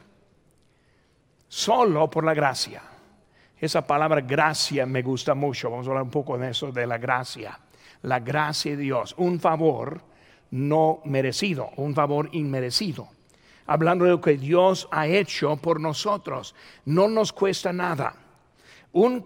Solo 1.48 2.10
por 2.10 2.24
la 2.24 2.34
gracia. 2.34 2.82
Esa 3.58 3.86
palabra 3.86 4.20
gracia 4.20 4.86
me 4.86 5.02
gusta 5.02 5.34
mucho. 5.34 5.70
Vamos 5.70 5.86
a 5.86 5.90
hablar 5.90 6.04
un 6.04 6.10
poco 6.10 6.38
de 6.38 6.50
eso, 6.50 6.70
de 6.70 6.86
la 6.86 6.98
gracia. 6.98 7.58
La 8.02 8.20
gracia 8.20 8.72
de 8.76 8.82
Dios, 8.82 9.14
un 9.18 9.40
favor 9.40 10.00
no 10.50 11.00
merecido, 11.04 11.70
un 11.76 11.94
favor 11.94 12.28
inmerecido. 12.32 13.08
Hablando 13.66 14.04
de 14.04 14.12
lo 14.12 14.20
que 14.20 14.36
Dios 14.36 14.88
ha 14.90 15.06
hecho 15.06 15.56
por 15.56 15.80
nosotros, 15.80 16.54
no 16.84 17.08
nos 17.08 17.32
cuesta 17.32 17.72
nada. 17.72 18.14
Un, 18.92 19.20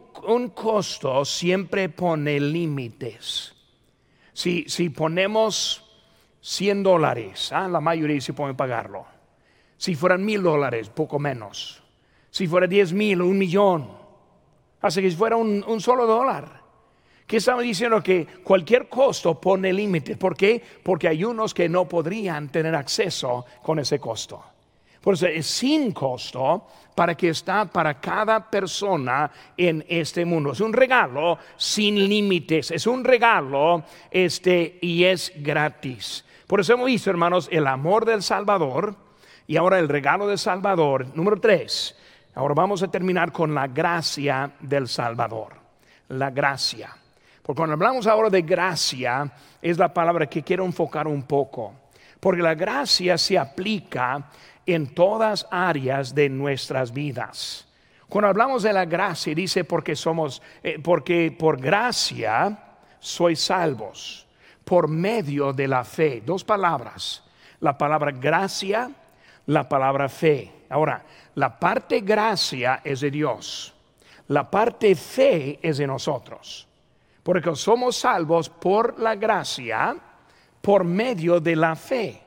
costo 0.55 1.25
siempre 1.25 1.89
pone 1.89 2.41
límites. 2.41 3.55
Si, 4.33 4.65
si 4.69 4.89
ponemos 4.89 5.85
100 6.41 6.83
dólares, 6.83 7.53
¿ah? 7.53 7.69
la 7.69 7.81
mayoría 7.81 8.21
se 8.21 8.33
puede 8.33 8.55
pagarlo. 8.55 9.07
Si 9.77 9.95
fueran 9.95 10.25
mil 10.25 10.43
dólares, 10.43 10.89
poco 10.89 11.19
menos. 11.19 11.82
Si 12.33 12.47
fuera 12.47 12.67
diez 12.67 12.95
mil, 12.95 13.21
un 13.21 13.37
millón. 13.37 13.91
Así 14.81 15.03
que 15.03 15.11
fuera 15.11 15.37
un, 15.37 15.81
solo 15.83 16.07
dólar. 16.07 16.63
Que 17.27 17.37
estamos 17.37 17.63
diciendo 17.63 18.03
que 18.03 18.27
cualquier 18.43 18.89
costo 18.89 19.39
pone 19.39 19.71
límites. 19.71 20.17
¿Por 20.17 20.35
qué? 20.35 20.63
Porque 20.83 21.09
hay 21.09 21.25
unos 21.25 21.53
que 21.53 21.69
no 21.69 21.87
podrían 21.87 22.49
tener 22.49 22.75
acceso 22.75 23.45
con 23.63 23.79
ese 23.79 23.99
costo. 24.01 24.43
Por 25.03 25.13
eso 25.13 25.27
es 25.27 25.47
sin 25.47 25.93
costo 25.93 26.67
para 26.95 27.15
que 27.15 27.29
está 27.29 27.67
para 27.67 28.01
cada 28.01 28.51
persona 28.51 29.31
en 29.55 29.85
este 29.87 30.25
mundo. 30.25 30.53
Es 30.53 30.61
un 30.61 30.73
regalo 30.73 31.39
sin 31.59 32.09
límites, 32.09 32.71
es 32.71 32.87
un 32.87 33.05
regalo 33.05 33.85
este 34.11 34.79
y 34.81 35.05
es 35.05 35.33
gratis. 35.37 36.25
Por 36.47 36.61
eso 36.61 36.73
hemos 36.73 36.87
visto, 36.87 37.11
hermanos, 37.11 37.49
el 37.53 37.67
amor 37.67 38.07
del 38.07 38.23
Salvador 38.23 38.97
y 39.47 39.57
ahora 39.59 39.79
el 39.79 39.89
regalo 39.89 40.27
del 40.27 40.39
Salvador. 40.39 41.07
Número 41.15 41.39
tres, 41.39 41.97
ahora 42.35 42.55
vamos 42.55 42.83
a 42.83 42.91
terminar 42.91 43.33
con 43.33 43.55
la 43.55 43.67
gracia 43.67 44.53
del 44.61 44.89
Salvador. 44.89 45.55
La 46.09 46.31
gracia. 46.31 46.95
Porque 47.43 47.59
cuando 47.59 47.75
hablamos 47.75 48.07
ahora 48.07 48.31
de 48.31 48.43
gracia, 48.43 49.31
es 49.61 49.79
la 49.79 49.93
palabra 49.93 50.27
que 50.27 50.43
quiero 50.43 50.65
enfocar 50.65 51.09
un 51.09 51.23
poco. 51.25 51.75
Porque 52.21 52.43
la 52.43 52.55
gracia 52.55 53.19
se 53.19 53.39
aplica 53.39 54.31
en 54.65 54.95
todas 54.95 55.47
áreas 55.51 56.15
de 56.15 56.29
nuestras 56.29 56.93
vidas. 56.93 57.67
Cuando 58.09 58.29
hablamos 58.29 58.63
de 58.63 58.73
la 58.73 58.85
gracia, 58.85 59.35
dice 59.35 59.65
porque 59.65 59.97
somos, 59.97 60.43
eh, 60.63 60.79
porque 60.79 61.35
por 61.37 61.61
gracia 61.61 62.59
sois 63.01 63.41
salvos, 63.41 64.27
por 64.65 64.87
medio 64.87 65.53
de 65.53 65.67
la 65.67 65.83
fe. 65.83 66.23
Dos 66.25 66.45
palabras, 66.45 67.25
la 67.61 67.77
palabra 67.77 68.13
gracia, 68.13 68.91
la 69.47 69.69
palabra 69.69 70.09
fe. 70.09 70.53
Ahora, 70.73 71.05
la 71.35 71.59
parte 71.59 72.01
gracia 72.01 72.81
es 72.83 73.01
de 73.01 73.11
Dios, 73.11 73.75
la 74.29 74.51
parte 74.51 74.95
fe 74.95 75.59
es 75.61 75.77
de 75.77 75.87
nosotros, 75.87 76.67
porque 77.23 77.55
somos 77.55 77.97
salvos 77.97 78.49
por 78.49 78.99
la 78.99 79.15
gracia, 79.15 79.95
por 80.63 80.85
medio 80.85 81.41
de 81.41 81.57
la 81.57 81.77
fe. 81.77 82.23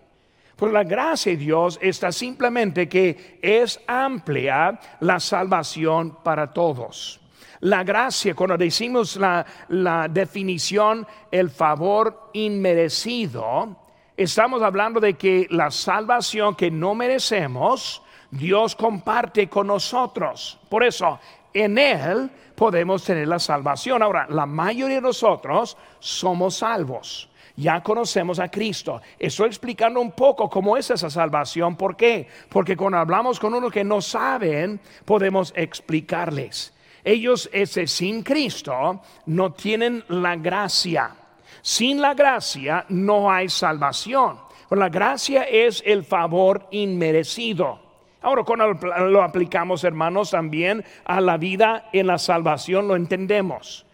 Por 0.56 0.72
la 0.72 0.84
gracia 0.84 1.32
de 1.32 1.40
Dios 1.40 1.80
está 1.82 2.12
simplemente 2.12 2.88
que 2.88 3.40
es 3.42 3.80
amplia 3.88 4.80
la 5.00 5.20
salvación 5.20 6.20
para 6.24 6.54
todos. 6.54 7.20
La 7.62 7.84
gracia, 7.84 8.36
cuando 8.36 8.58
decimos 8.58 9.16
la, 9.16 9.44
la 9.70 10.08
definición, 10.08 11.08
el 11.32 11.50
favor 11.50 12.30
inmerecido, 12.34 13.76
estamos 14.16 14.62
hablando 14.62 15.00
de 15.00 15.16
que 15.16 15.48
la 15.50 15.72
salvación 15.72 16.56
que 16.56 16.70
no 16.70 16.94
merecemos, 16.94 18.04
Dios 18.38 18.76
comparte 18.76 19.48
con 19.48 19.67
nosotros. 19.67 20.60
Por 20.69 20.84
eso, 20.84 21.19
en 21.54 21.78
Él 21.78 22.30
podemos 22.56 23.04
tener 23.04 23.28
la 23.28 23.39
salvación. 23.39 24.04
Ahora, 24.04 24.28
la 24.30 24.45
mayoría 24.45 24.98
de 24.98 25.02
nosotros 25.02 25.78
somos 26.00 26.58
salvos 26.58 27.30
ya 27.58 27.82
conocemos 27.82 28.39
a 28.39 28.50
Cristo. 28.50 29.02
Estoy 29.17 29.48
explicando 29.48 30.02
un 30.02 30.12
poco 30.12 30.50
cómo 30.50 30.76
es 30.76 30.89
esa 30.89 31.10
salvación. 31.10 31.76
¿Por 31.76 31.95
qué? 31.95 32.28
Porque 32.50 32.76
cuando 32.76 32.98
hablamos 32.98 33.39
con 33.39 33.54
uno 33.54 33.69
que 33.69 33.84
no 33.84 34.02
saben, 34.02 34.80
podemos 35.06 35.54
explicarles. 35.56 36.74
Ellos, 37.04 37.50
ese 37.54 37.88
sin 37.88 38.24
Cristo, 38.24 39.02
no 39.28 39.54
tienen 39.54 40.04
la 40.10 40.36
gracia. 40.36 41.15
Sin 41.62 42.02
la 42.02 42.13
gracia 42.13 42.86
no 42.89 43.32
hay 43.32 43.48
salvación. 43.48 44.39
La 44.71 44.89
gracia 44.89 45.43
es 45.43 45.82
el 45.86 46.04
favor 46.04 46.67
inmerecido. 46.71 47.85
Ahora, 48.26 48.42
cuando 48.42 48.74
lo 48.74 49.22
aplicamos, 49.22 49.84
hermanos, 49.84 50.32
también 50.32 50.84
a 51.06 51.22
la 51.22 51.38
vida 51.38 51.90
en 51.94 52.08
la 52.08 52.18
salvación, 52.18 52.88
lo 52.88 52.96
entendemos. 52.96 53.86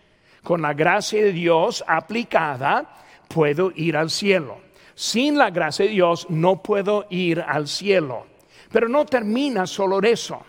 Con 0.42 0.62
la 0.62 0.74
gracia 0.74 1.22
de 1.22 1.34
Dios 1.34 1.84
aplicada, 1.86 2.96
puedo 3.28 3.74
ir 3.76 3.98
al 3.98 4.10
cielo. 4.10 4.60
Sin 4.96 5.38
la 5.38 5.50
gracia 5.50 5.84
de 5.84 5.92
Dios 5.92 6.28
no 6.30 6.64
puedo 6.64 7.08
ir 7.10 7.44
al 7.46 7.68
cielo. 7.68 8.26
Pero 8.72 8.88
no 8.88 9.06
termina 9.06 9.68
solo 9.68 10.00
eso. 10.02 10.42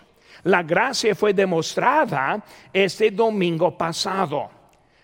La 0.43 0.63
gracia 0.63 1.13
fue 1.13 1.33
demostrada 1.33 2.41
este 2.71 3.11
domingo 3.11 3.77
pasado. 3.77 4.49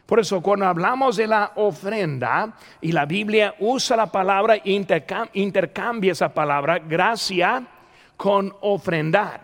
Por 0.06 0.22
eso 0.22 0.40
cuando 0.40 0.66
hablamos 0.68 1.18
de 1.18 1.28
la 1.28 1.52
ofrenda 1.56 2.56
y 2.80 2.94
la 2.94 3.06
Biblia 3.06 3.56
usa 3.60 3.98
la 3.98 4.10
palabra, 4.10 4.56
intercambia 4.64 6.14
esa 6.14 6.34
palabra, 6.34 6.80
gracia 6.80 7.68
con 8.20 8.54
ofrendar. 8.60 9.40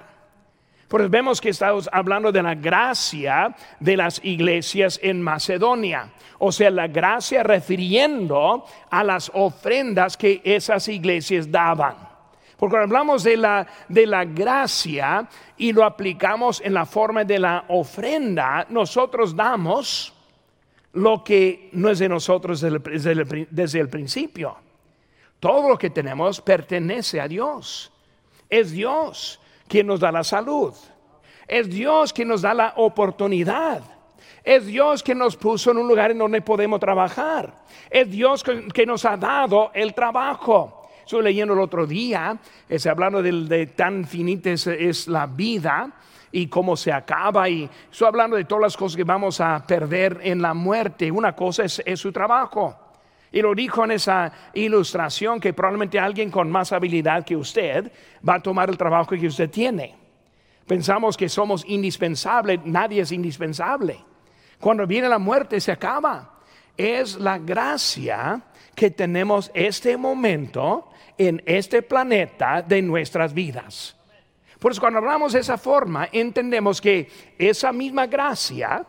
Pues 0.90 1.10
vemos 1.10 1.40
que 1.40 1.48
estamos 1.48 1.90
hablando 1.94 2.30
de 2.30 2.44
la 2.44 2.56
gracia 2.56 3.56
de 3.80 3.96
las 3.96 4.20
iglesias 4.22 5.00
en 5.02 5.22
Macedonia. 5.22 6.12
O 6.40 6.52
sea, 6.52 6.70
la 6.70 6.88
gracia 6.88 7.42
refiriendo 7.42 8.66
a 8.90 9.02
las 9.02 9.32
ofrendas 9.34 10.18
que 10.18 10.42
esas 10.44 10.90
iglesias 10.90 11.50
daban. 11.50 11.96
Porque 12.58 12.74
cuando 12.74 12.98
hablamos 12.98 13.24
de 13.24 13.38
la, 13.38 13.66
de 13.88 14.06
la 14.06 14.26
gracia 14.26 15.26
y 15.56 15.72
lo 15.72 15.86
aplicamos 15.86 16.60
en 16.60 16.74
la 16.74 16.86
forma 16.86 17.24
de 17.24 17.40
la 17.40 17.64
ofrenda, 17.70 18.66
nosotros 18.70 19.34
damos 19.34 20.14
lo 20.92 21.24
que 21.24 21.70
no 21.72 21.90
es 21.90 22.00
de 22.00 22.10
nosotros 22.10 22.60
desde 22.60 23.12
el, 23.12 23.48
desde 23.50 23.80
el 23.80 23.88
principio. 23.88 24.58
Todo 25.40 25.70
lo 25.70 25.78
que 25.78 25.92
tenemos 25.92 26.42
pertenece 26.42 27.22
a 27.22 27.28
Dios. 27.30 27.94
Es 28.56 28.72
Dios 28.72 29.38
quien 29.68 29.86
nos 29.88 30.00
da 30.00 30.14
la 30.14 30.24
salud. 30.24 30.74
Es 31.46 31.70
Dios 31.70 32.14
quien 32.14 32.30
nos 32.30 32.42
da 32.42 32.54
la 32.54 32.74
oportunidad. 32.78 33.82
Es 34.46 34.66
Dios 34.66 35.04
quien 35.04 35.18
nos 35.18 35.36
puso 35.36 35.72
en 35.72 35.78
un 35.78 35.90
lugar 35.90 36.12
en 36.12 36.20
donde 36.20 36.42
podemos 36.42 36.80
trabajar. 36.80 37.54
Es 37.90 38.10
Dios 38.10 38.46
que 38.46 38.86
nos 38.86 39.04
ha 39.04 39.18
dado 39.18 39.72
el 39.74 39.94
trabajo. 39.94 40.88
Estoy 41.02 41.24
leyendo 41.24 41.54
el 41.54 41.60
otro 41.60 41.86
día, 41.86 42.38
es 42.70 42.88
hablando 42.88 43.22
de, 43.22 43.68
tan 43.76 44.06
finita 44.06 44.52
es, 44.52 45.08
la 45.10 45.28
vida 45.28 45.92
y 46.32 46.48
cómo 46.48 46.78
se 46.78 46.94
acaba. 46.94 47.50
Y 47.50 47.70
estoy 47.92 48.08
hablando 48.08 48.38
de 48.38 48.46
todas 48.46 48.62
las 48.62 48.78
cosas 48.78 48.96
que 48.96 49.04
vamos 49.04 49.42
a 49.42 49.68
perder 49.68 50.22
en 50.24 50.42
la 50.42 50.54
muerte. 50.54 51.12
Una 51.12 51.36
cosa 51.36 51.66
es 51.66 52.00
su 52.00 52.14
trabajo. 52.14 52.85
Y 53.36 53.42
lo 53.42 53.54
dijo 53.54 53.84
en 53.84 53.92
esa 53.92 54.32
ilustración 54.54 55.42
que 55.42 55.52
probablemente 55.52 56.00
alguien 56.00 56.32
con 56.32 56.50
más 56.50 56.72
habilidad 56.72 57.26
que 57.26 57.36
usted 57.36 57.92
va 58.26 58.36
a 58.36 58.40
tomar 58.42 58.70
el 58.70 58.78
trabajo 58.78 59.10
que 59.10 59.28
usted 59.28 59.50
tiene. 59.50 59.94
Pensamos 60.66 61.18
que 61.18 61.28
somos 61.28 61.66
indispensables, 61.68 62.62
nadie 62.64 63.02
es 63.02 63.12
indispensable. 63.12 64.00
Cuando 64.58 64.88
viene 64.88 65.10
la 65.10 65.20
muerte 65.20 65.60
se 65.60 65.74
acaba. 65.74 66.40
Es 66.78 67.20
la 67.20 67.38
gracia 67.38 68.42
que 68.74 68.90
tenemos 68.90 69.52
este 69.54 69.98
momento 69.98 70.90
en 71.18 71.44
este 71.46 71.82
planeta 71.82 72.62
de 72.62 72.82
nuestras 72.82 73.34
vidas. 73.34 73.98
Por 74.60 74.72
eso 74.72 74.80
cuando 74.80 75.00
hablamos 75.00 75.34
de 75.34 75.42
esa 75.42 75.58
forma, 75.58 76.08
entendemos 76.14 76.80
que 76.80 77.10
esa 77.38 77.74
misma 77.74 78.08
gracia 78.08 78.86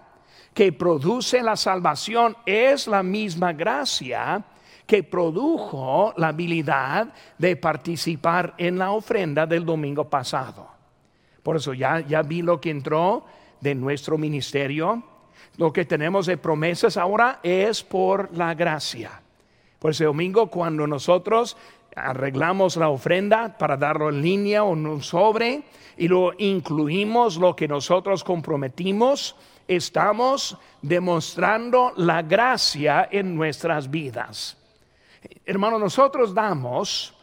que 0.56 0.72
produce 0.72 1.42
la 1.42 1.54
salvación 1.54 2.34
es 2.46 2.86
la 2.86 3.02
misma 3.02 3.52
gracia 3.52 4.42
que 4.86 5.02
produjo 5.02 6.14
la 6.16 6.28
habilidad 6.28 7.12
de 7.36 7.56
participar 7.56 8.54
en 8.56 8.78
la 8.78 8.92
ofrenda 8.92 9.44
del 9.44 9.66
domingo 9.66 10.08
pasado. 10.08 10.66
Por 11.42 11.56
eso 11.56 11.74
ya, 11.74 12.00
ya 12.00 12.22
vi 12.22 12.40
lo 12.40 12.58
que 12.58 12.70
entró 12.70 13.26
de 13.60 13.74
nuestro 13.74 14.16
ministerio. 14.16 15.02
Lo 15.58 15.74
que 15.74 15.84
tenemos 15.84 16.24
de 16.24 16.38
promesas 16.38 16.96
ahora 16.96 17.38
es 17.42 17.82
por 17.82 18.34
la 18.34 18.54
gracia. 18.54 19.20
Por 19.78 19.90
ese 19.90 20.06
domingo 20.06 20.46
cuando 20.46 20.86
nosotros 20.86 21.54
arreglamos 21.94 22.78
la 22.78 22.88
ofrenda 22.88 23.58
para 23.58 23.76
darlo 23.76 24.08
en 24.08 24.22
línea 24.22 24.64
o 24.64 24.72
en 24.72 24.86
un 24.86 25.02
sobre 25.02 25.64
y 25.98 26.08
lo 26.08 26.32
incluimos 26.38 27.36
lo 27.36 27.54
que 27.54 27.68
nosotros 27.68 28.24
comprometimos, 28.24 29.36
estamos 29.68 30.56
demostrando 30.82 31.92
la 31.96 32.22
gracia 32.22 33.08
en 33.10 33.34
nuestras 33.34 33.90
vidas. 33.90 34.56
Hermano, 35.44 35.78
nosotros 35.78 36.32
damos, 36.32 37.14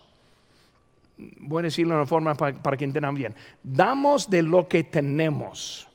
voy 1.18 1.62
a 1.62 1.64
decirlo 1.64 1.94
de 1.94 2.02
una 2.02 2.08
forma 2.08 2.36
para, 2.36 2.78
que 2.78 2.84
entiendan 2.84 3.16
bien, 3.16 3.36
damos 3.62 4.30
de 4.30 4.42
lo 4.42 4.68
que 4.68 4.84
tenemos, 4.84 5.88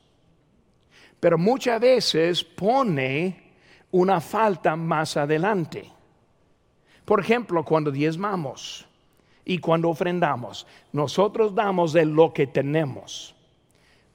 pero 1.20 1.36
muchas 1.36 1.80
veces 1.80 2.44
pone 2.44 3.52
una 3.90 4.20
falta 4.20 4.76
más 4.76 5.16
adelante. 5.16 5.90
Por 7.04 7.20
ejemplo, 7.20 7.64
cuando 7.64 7.90
diezmamos 7.90 8.86
y 9.44 9.58
cuando 9.58 9.88
ofrendamos, 9.88 10.66
nosotros 10.92 11.54
damos 11.54 11.92
de 11.92 12.04
lo 12.04 12.32
que 12.32 12.46
tenemos. 12.46 13.34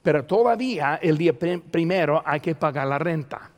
Pero 0.04 0.26
todavía 0.26 1.00
el 1.00 1.16
día 1.16 1.32
primero 1.32 2.22
hay 2.26 2.38
que 2.40 2.54
pagar 2.54 2.86
la 2.86 2.98
renta. 2.98 3.50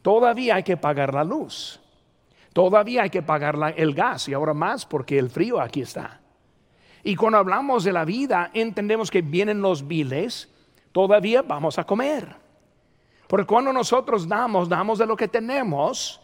Todavía 0.00 0.54
hay 0.54 0.62
que 0.62 0.78
pagar 0.78 1.12
la 1.12 1.22
luz. 1.22 1.78
Todavía 2.54 3.02
hay 3.02 3.10
que 3.10 3.20
pagar 3.20 3.74
el 3.76 3.92
gas 3.92 4.30
y 4.30 4.32
ahora 4.32 4.54
más 4.54 4.86
porque 4.86 5.18
el 5.18 5.28
frío 5.28 5.60
aquí 5.60 5.82
está. 5.82 6.22
Y 7.04 7.14
cuando 7.16 7.36
hablamos 7.36 7.84
de 7.84 7.92
la 7.92 8.06
vida, 8.06 8.50
entendemos 8.54 9.10
que 9.10 9.20
vienen 9.20 9.60
los 9.60 9.86
biles, 9.86 10.48
todavía 10.90 11.42
vamos 11.42 11.78
a 11.78 11.84
comer. 11.84 12.34
Porque 13.26 13.44
cuando 13.44 13.74
nosotros 13.74 14.26
damos, 14.26 14.70
damos 14.70 14.98
de 14.98 15.06
lo 15.06 15.16
que 15.18 15.28
tenemos, 15.28 16.18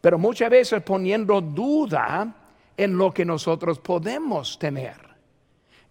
pero 0.00 0.18
muchas 0.18 0.50
veces 0.50 0.82
poniendo 0.82 1.40
duda 1.40 2.34
en 2.76 2.98
lo 2.98 3.14
que 3.14 3.24
nosotros 3.24 3.78
podemos 3.78 4.58
tener. 4.58 4.96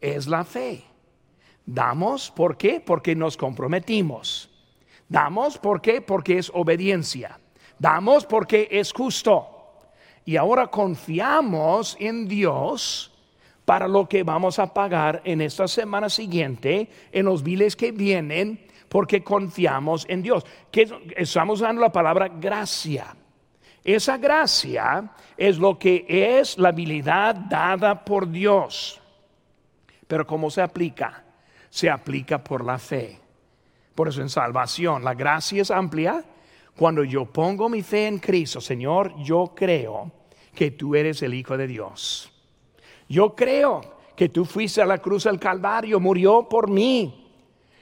Es 0.02 0.28
la 0.28 0.44
fe. 0.44 0.91
Damos, 1.66 2.32
¿por 2.32 2.58
qué? 2.58 2.80
Porque 2.80 3.16
nos 3.16 3.38
comprometimos. 3.38 4.50
Damos, 5.08 5.58
¿por 5.58 5.82
qué? 5.82 6.02
Porque 6.02 6.38
es 6.38 6.52
obediencia. 6.54 7.40
Damos 7.78 8.26
porque 8.26 8.68
es 8.72 8.94
justo. 8.94 9.48
Y 10.26 10.38
ahora 10.38 10.68
confiamos 10.68 11.98
en 12.00 12.28
Dios 12.28 13.12
para 13.66 13.88
lo 13.88 14.08
que 14.08 14.24
vamos 14.24 14.60
a 14.60 14.74
pagar 14.74 15.22
en 15.24 15.42
esta 15.42 15.68
semana 15.68 16.10
siguiente, 16.10 16.90
en 17.12 17.26
los 17.26 17.44
biles 17.44 17.76
que 17.76 17.92
vienen, 17.92 18.68
porque 18.90 19.24
confiamos 19.24 20.06
en 20.10 20.22
Dios. 20.22 20.46
Que 20.72 20.90
estamos 21.16 21.62
usando 21.62 21.82
la 21.82 21.92
palabra 21.92 22.28
gracia. 22.28 23.16
Esa 23.84 24.18
gracia 24.18 25.12
es 25.38 25.58
lo 25.58 25.80
que 25.80 26.06
es 26.08 26.58
la 26.58 26.70
habilidad 26.70 27.36
dada 27.36 28.06
por 28.06 28.30
Dios. 28.30 29.02
Pero 30.08 30.28
¿cómo 30.28 30.52
se 30.52 30.62
aplica? 30.62 31.24
Se 31.72 31.90
aplica 31.90 32.44
por 32.44 32.64
la 32.64 32.78
fe. 32.78 33.20
Por 33.96 34.08
eso 34.08 34.22
en 34.22 34.30
salvación 34.30 35.04
la 35.04 35.16
gracia 35.16 35.64
es 35.64 35.72
amplia. 35.72 36.24
Cuando 36.78 37.04
yo 37.04 37.26
pongo 37.26 37.68
mi 37.68 37.82
fe 37.82 38.06
en 38.06 38.20
Cristo, 38.20 38.62
Señor, 38.62 39.16
yo 39.24 39.54
creo 39.56 40.12
que 40.54 40.70
tú 40.70 40.96
eres 40.96 41.24
el 41.24 41.34
Hijo 41.34 41.58
de 41.58 41.66
Dios. 41.66 42.32
Yo 43.10 43.36
creo 43.36 43.82
que 44.16 44.30
tú 44.30 44.46
fuiste 44.46 44.84
a 44.84 44.86
la 44.86 45.00
cruz 45.00 45.24
del 45.24 45.40
Calvario, 45.40 46.00
murió 46.00 46.48
por 46.48 46.70
mí, 46.70 47.28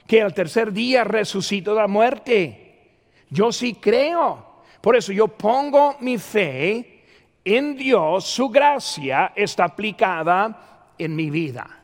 que 0.06 0.22
al 0.22 0.32
tercer 0.32 0.72
día 0.72 1.04
resucitó 1.04 1.74
de 1.74 1.80
la 1.82 1.86
muerte. 1.86 2.88
Yo 3.28 3.52
sí 3.52 3.74
creo 3.74 4.50
por 4.80 4.96
eso 4.96 5.12
yo 5.12 5.28
pongo 5.28 5.96
mi 6.00 6.16
fe 6.16 7.02
en 7.44 7.76
Dios, 7.76 8.24
su 8.24 8.48
gracia 8.48 9.32
está 9.36 9.64
aplicada 9.64 10.92
en 10.96 11.14
mi 11.14 11.30
vida, 11.30 11.79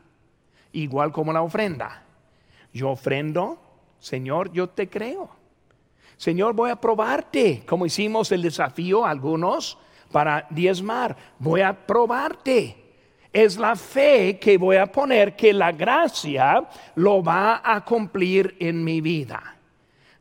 igual 0.77 1.13
como 1.13 1.33
la 1.33 1.43
ofrenda. 1.43 2.03
Yo 2.73 2.91
ofrendo, 2.91 3.59
Señor, 3.99 4.53
yo 4.53 4.69
te 4.69 4.89
creo. 4.89 5.31
Señor, 6.17 6.55
voy 6.55 6.71
a 6.71 6.77
probarte, 6.77 7.63
como 7.67 7.87
hicimos 7.87 8.31
el 8.33 8.43
desafío 8.43 9.05
algunos 9.05 9.79
para 10.13 10.47
diezmar. 10.51 11.17
Voy 11.39 11.61
a 11.61 11.75
probarte. 11.75 12.85
Es 13.33 13.59
la 13.59 13.77
fe 13.77 14.39
que 14.39 14.57
voy 14.57 14.77
a 14.77 14.91
poner 14.91 15.37
que 15.37 15.53
la 15.53 15.73
gracia 15.73 16.67
lo 16.95 17.23
va 17.23 17.61
a 17.63 17.85
cumplir 17.85 18.57
en 18.59 18.83
mi 18.83 19.01
vida. 19.01 19.56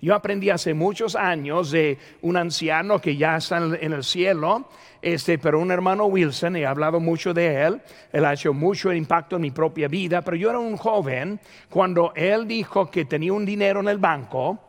Yo 0.02 0.14
aprendí 0.14 0.50
hace 0.50 0.74
muchos 0.74 1.16
años 1.16 1.72
de 1.72 1.98
un 2.22 2.38
anciano 2.38 3.00
que 3.00 3.16
ya 3.16 3.38
está 3.38 3.58
en 3.58 3.94
el 3.94 4.04
cielo, 4.04 4.68
este, 5.02 5.38
pero 5.38 5.60
un 5.60 5.72
hermano 5.72 6.06
Wilson, 6.06 6.58
he 6.58 6.66
hablado 6.66 7.00
mucho 7.00 7.34
de 7.34 7.64
él, 7.64 7.82
él 8.12 8.26
ha 8.26 8.34
hecho 8.34 8.54
mucho 8.54 8.92
impacto 8.92 9.38
en 9.38 9.44
mi 9.44 9.52
propia 9.52 9.88
vida, 9.88 10.22
pero 10.22 10.36
yo 10.36 10.50
era 10.50 10.60
un 10.60 10.78
joven 10.78 11.40
cuando 11.70 12.12
él 12.16 12.48
dijo 12.48 12.92
que 12.92 13.06
tenía 13.06 13.34
un 13.34 13.46
dinero 13.46 13.80
en 13.80 13.88
el 13.88 13.98
banco 13.98 14.60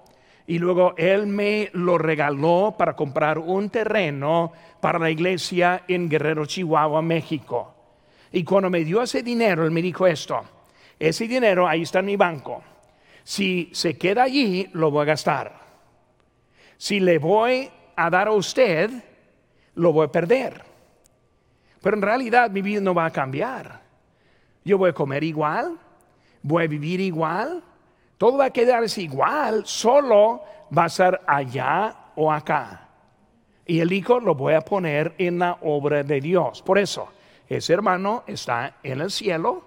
y 0.47 0.59
luego 0.59 0.95
él 0.97 1.27
me 1.27 1.71
lo 1.73 1.99
regaló 1.99 2.77
para 2.79 2.95
comprar 2.95 3.39
un 3.39 3.69
terreno 3.69 4.53
para 4.81 4.99
la 4.99 5.11
iglesia 5.11 5.83
en 5.89 6.09
Guerrero, 6.09 6.47
Chihuahua, 6.47 7.03
México. 7.03 7.75
Y 8.31 8.45
cuando 8.45 8.71
me 8.71 8.85
dio 8.85 9.03
ese 9.03 9.25
dinero, 9.25 9.65
él 9.65 9.73
me 9.73 9.83
dijo 9.83 10.07
esto, 10.07 10.41
ese 10.99 11.27
dinero 11.27 11.67
ahí 11.67 11.83
está 11.83 11.99
en 11.99 12.07
mi 12.07 12.17
banco 12.17 12.63
si 13.27 13.71
se 13.73 13.99
queda 13.99 14.23
allí, 14.23 14.71
lo 14.73 14.93
voy 14.93 15.03
a 15.03 15.07
gastar. 15.07 15.59
Si 16.77 17.01
le 17.01 17.19
voy 17.19 17.69
a 17.97 18.09
dar 18.09 18.29
a 18.29 18.31
usted, 18.31 18.89
lo 19.75 19.93
voy 19.93 20.07
a 20.07 20.13
perder. 20.13 20.63
Pero 21.83 21.97
en 21.97 22.03
realidad 22.03 22.53
mi 22.53 22.63
vida 22.63 22.81
no 22.81 22.95
va 22.95 23.07
a 23.07 23.11
cambiar. 23.11 23.83
Yo 24.65 24.79
voy 24.79 24.91
a 24.91 24.93
comer 24.93 25.25
igual, 25.25 25.77
voy 26.41 26.67
a 26.67 26.69
vivir 26.69 27.01
igual, 27.01 27.65
todo 28.17 28.39
va 28.39 28.45
a 28.45 28.51
quedarse 28.51 29.03
igual, 29.03 29.67
solo 29.67 30.45
va 30.77 30.85
a 30.85 30.89
ser 30.89 31.21
allá 31.27 32.13
o 32.15 32.31
acá. 32.31 32.91
Y 33.67 33.81
el 33.81 33.93
hijo 33.93 34.21
lo 34.21 34.37
voy 34.37 34.55
a 34.55 34.61
poner 34.61 35.17
en 35.19 35.41
la 35.41 35.59
obra 35.63 36.05
de 36.05 36.21
Dios. 36.21 36.63
Por 36.63 36.79
eso, 36.79 37.09
ese 37.49 37.73
hermano 37.73 38.23
está 38.29 38.77
en 38.85 39.01
el 39.01 39.11
cielo, 39.11 39.65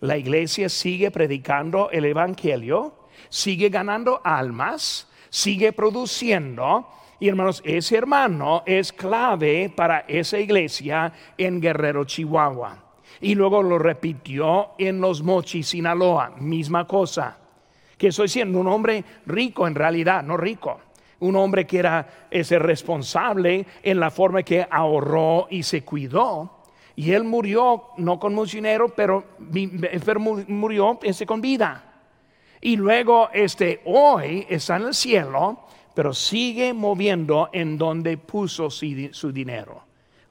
la 0.00 0.16
iglesia 0.16 0.68
sigue 0.68 1.10
predicando 1.10 1.90
el 1.90 2.04
Evangelio, 2.04 2.94
sigue 3.28 3.68
ganando 3.68 4.20
almas, 4.22 5.08
sigue 5.30 5.72
produciendo. 5.72 6.88
Y 7.18 7.28
hermanos, 7.28 7.62
ese 7.64 7.96
hermano 7.96 8.62
es 8.66 8.92
clave 8.92 9.72
para 9.74 10.00
esa 10.00 10.38
iglesia 10.38 11.12
en 11.38 11.60
Guerrero, 11.60 12.04
Chihuahua. 12.04 12.84
Y 13.20 13.34
luego 13.34 13.62
lo 13.62 13.78
repitió 13.78 14.72
en 14.78 15.00
Los 15.00 15.22
Mochis, 15.22 15.68
Sinaloa, 15.68 16.34
misma 16.38 16.86
cosa. 16.86 17.38
Que 17.96 18.08
estoy 18.08 18.28
siendo 18.28 18.58
un 18.58 18.66
hombre 18.66 19.04
rico 19.26 19.66
en 19.66 19.74
realidad, 19.74 20.22
no 20.22 20.36
rico. 20.36 20.80
Un 21.20 21.36
hombre 21.36 21.66
que 21.66 21.78
era 21.78 22.26
ese 22.30 22.58
responsable 22.58 23.64
en 23.82 24.00
la 24.00 24.10
forma 24.10 24.42
que 24.42 24.66
ahorró 24.68 25.46
y 25.48 25.62
se 25.62 25.82
cuidó 25.82 26.53
y 26.96 27.12
él 27.12 27.24
murió, 27.24 27.88
no 27.96 28.18
con 28.18 28.34
mucho 28.34 28.56
dinero, 28.56 28.88
pero 28.94 29.24
murió 30.48 30.98
ese 31.02 31.26
con 31.26 31.40
vida. 31.40 31.92
Y 32.60 32.76
luego, 32.76 33.28
este, 33.32 33.82
hoy 33.84 34.46
está 34.48 34.76
en 34.76 34.84
el 34.84 34.94
cielo, 34.94 35.64
pero 35.94 36.14
sigue 36.14 36.72
moviendo 36.72 37.50
en 37.52 37.76
donde 37.76 38.16
puso 38.16 38.70
su 38.70 39.32
dinero. 39.32 39.82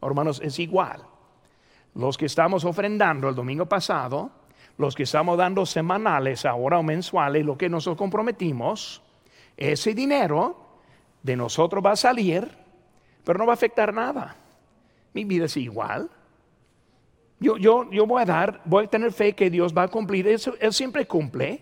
Hermanos, 0.02 0.42
es 0.44 0.58
igual. 0.60 1.04
Los 1.96 2.18
que 2.18 2.26
estamos 2.26 2.66
ofrendando 2.66 3.30
el 3.30 3.36
domingo 3.36 3.66
pasado, 3.68 4.32
los 4.78 4.96
que 4.96 5.04
estamos 5.04 5.38
dando 5.38 5.66
semanales 5.66 6.46
ahora 6.46 6.80
o 6.80 6.84
mensuales, 6.84 7.46
lo 7.46 7.58
que 7.58 7.70
nosotros 7.70 7.98
comprometimos, 7.98 9.02
ese 9.56 9.94
dinero 9.94 10.58
de 11.22 11.36
nosotros 11.36 11.84
va 11.86 11.92
a 11.92 11.96
salir, 11.96 12.50
pero 13.24 13.38
no 13.38 13.46
va 13.46 13.54
a 13.54 13.56
afectar 13.56 13.94
nada. 13.94 14.36
Mi 15.14 15.24
vida 15.24 15.46
es 15.46 15.58
igual. 15.58 16.10
Yo, 17.40 17.58
yo, 17.58 17.92
yo 17.92 18.06
voy 18.06 18.22
a 18.22 18.26
dar, 18.26 18.62
voy 18.66 18.86
a 18.86 18.88
tener 18.88 19.12
fe 19.12 19.34
que 19.34 19.50
Dios 19.50 19.74
va 19.76 19.84
a 19.84 19.88
cumplir. 19.88 20.28
Eso, 20.28 20.56
él 20.60 20.74
siempre 20.74 21.06
cumple, 21.06 21.62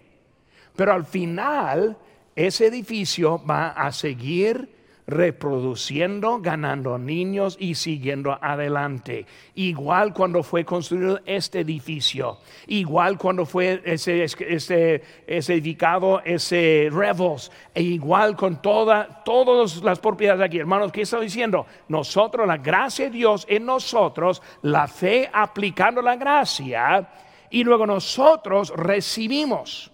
pero 0.75 0.93
al 0.93 1.05
final 1.05 1.97
ese 2.35 2.67
edificio 2.67 3.43
va 3.43 3.69
a 3.69 3.91
seguir 3.91 4.80
reproduciendo, 5.11 6.39
ganando 6.39 6.97
niños 6.97 7.57
y 7.59 7.75
siguiendo 7.75 8.37
adelante. 8.41 9.25
Igual 9.55 10.13
cuando 10.13 10.41
fue 10.41 10.65
construido 10.65 11.19
este 11.25 11.59
edificio, 11.59 12.39
igual 12.67 13.17
cuando 13.17 13.45
fue 13.45 13.81
ese, 13.85 14.23
ese, 14.23 15.03
ese 15.27 15.53
edificado 15.53 16.21
ese 16.23 16.89
Revels, 16.91 17.51
e 17.73 17.83
igual 17.83 18.35
con 18.35 18.61
toda, 18.61 19.23
todas 19.23 19.83
las 19.83 19.99
propiedades 19.99 20.45
aquí. 20.45 20.57
Hermanos, 20.57 20.91
¿qué 20.91 21.01
estoy 21.01 21.25
diciendo? 21.25 21.65
Nosotros, 21.89 22.47
la 22.47 22.57
gracia 22.57 23.05
de 23.05 23.11
Dios 23.11 23.45
en 23.49 23.65
nosotros, 23.65 24.41
la 24.63 24.87
fe 24.87 25.29
aplicando 25.31 26.01
la 26.01 26.15
gracia, 26.15 27.07
y 27.49 27.63
luego 27.63 27.85
nosotros 27.85 28.73
recibimos. 28.75 29.91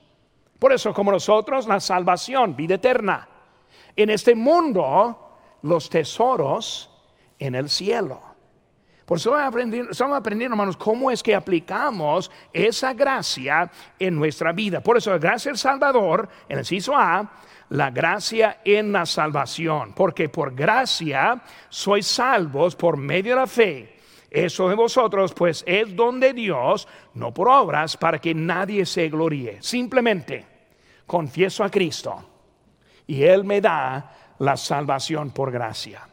Por 0.59 0.73
eso, 0.73 0.93
como 0.93 1.11
nosotros, 1.11 1.67
la 1.67 1.79
salvación, 1.79 2.55
vida 2.55 2.75
eterna 2.75 3.27
en 3.97 4.11
este 4.11 4.35
mundo 4.35 5.27
los 5.63 5.89
tesoros 5.89 6.89
en 7.39 7.55
el 7.55 7.69
cielo. 7.69 8.21
Por 9.05 9.17
eso 9.17 9.37
estamos 9.89 10.17
aprendiendo, 10.17 10.53
hermanos, 10.53 10.75
cómo 10.75 11.09
es 11.09 11.23
que 11.23 11.33
aplicamos 11.33 12.29
esa 12.51 12.93
gracia 12.93 13.71
en 13.97 14.15
nuestra 14.15 14.51
vida. 14.51 14.81
Por 14.81 14.97
eso, 14.97 15.11
la 15.11 15.17
gracia 15.17 15.49
del 15.49 15.57
Salvador, 15.57 16.27
en 16.49 16.59
el 16.59 16.65
ciso 16.65 16.93
A, 16.93 17.31
la 17.69 17.89
gracia 17.89 18.59
en 18.65 18.91
la 18.91 19.05
salvación. 19.05 19.93
Porque 19.93 20.27
por 20.27 20.53
gracia 20.53 21.41
sois 21.69 22.05
salvos 22.05 22.75
por 22.75 22.97
medio 22.97 23.35
de 23.35 23.39
la 23.39 23.47
fe. 23.47 23.95
Eso 24.29 24.67
de 24.67 24.75
vosotros, 24.75 25.33
pues, 25.33 25.63
es 25.65 25.95
don 25.95 26.19
de 26.19 26.33
Dios, 26.33 26.85
no 27.13 27.33
por 27.33 27.47
obras, 27.47 27.95
para 27.95 28.19
que 28.19 28.35
nadie 28.35 28.85
se 28.85 29.07
gloríe. 29.07 29.61
Simplemente 29.61 30.45
confieso 31.05 31.63
a 31.63 31.71
Cristo 31.71 32.36
y 33.07 33.23
Él 33.23 33.45
me 33.45 33.61
da 33.61 34.11
la 34.39 34.57
salvación 34.57 35.31
por 35.31 35.51
gracia. 35.51 36.07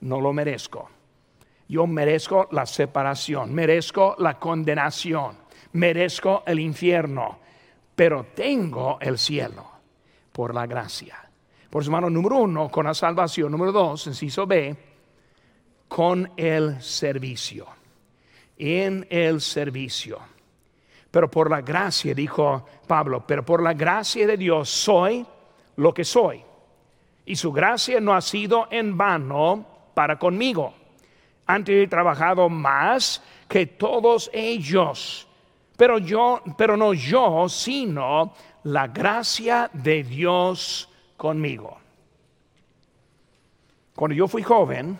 No 0.00 0.20
lo 0.20 0.32
merezco. 0.32 0.90
Yo 1.68 1.86
merezco 1.86 2.48
la 2.52 2.66
separación, 2.66 3.52
merezco 3.52 4.14
la 4.18 4.38
condenación, 4.38 5.36
merezco 5.72 6.44
el 6.46 6.60
infierno, 6.60 7.38
pero 7.94 8.26
tengo 8.34 8.98
el 9.00 9.18
cielo 9.18 9.66
por 10.30 10.54
la 10.54 10.66
gracia. 10.66 11.28
Por 11.70 11.84
su 11.84 11.90
mano, 11.90 12.08
número 12.08 12.36
uno, 12.36 12.70
con 12.70 12.86
la 12.86 12.94
salvación. 12.94 13.50
Número 13.50 13.72
dos, 13.72 14.06
inciso 14.06 14.46
B, 14.46 14.76
con 15.88 16.30
el 16.36 16.80
servicio. 16.80 17.66
En 18.56 19.06
el 19.10 19.40
servicio. 19.40 20.18
Pero 21.10 21.30
por 21.30 21.50
la 21.50 21.62
gracia, 21.62 22.14
dijo 22.14 22.64
Pablo, 22.86 23.26
pero 23.26 23.44
por 23.44 23.62
la 23.62 23.74
gracia 23.74 24.26
de 24.26 24.36
Dios 24.36 24.68
soy 24.68 25.26
lo 25.76 25.92
que 25.94 26.04
soy. 26.04 26.42
y 27.26 27.34
su 27.34 27.52
gracia 27.52 28.00
no 28.00 28.14
ha 28.14 28.20
sido 28.20 28.68
en 28.70 28.96
vano 28.96 29.66
para 29.94 30.16
conmigo. 30.16 30.72
Antes 31.44 31.84
he 31.84 31.88
trabajado 31.88 32.48
más 32.48 33.22
que 33.48 33.66
todos 33.66 34.30
ellos, 34.32 35.26
pero 35.76 35.98
yo, 35.98 36.40
pero 36.56 36.76
no 36.76 36.94
yo, 36.94 37.48
sino 37.48 38.32
la 38.62 38.86
gracia 38.86 39.68
de 39.72 40.04
Dios 40.04 40.88
conmigo. 41.16 41.78
Cuando 43.94 44.14
yo 44.14 44.28
fui 44.28 44.42
joven, 44.42 44.98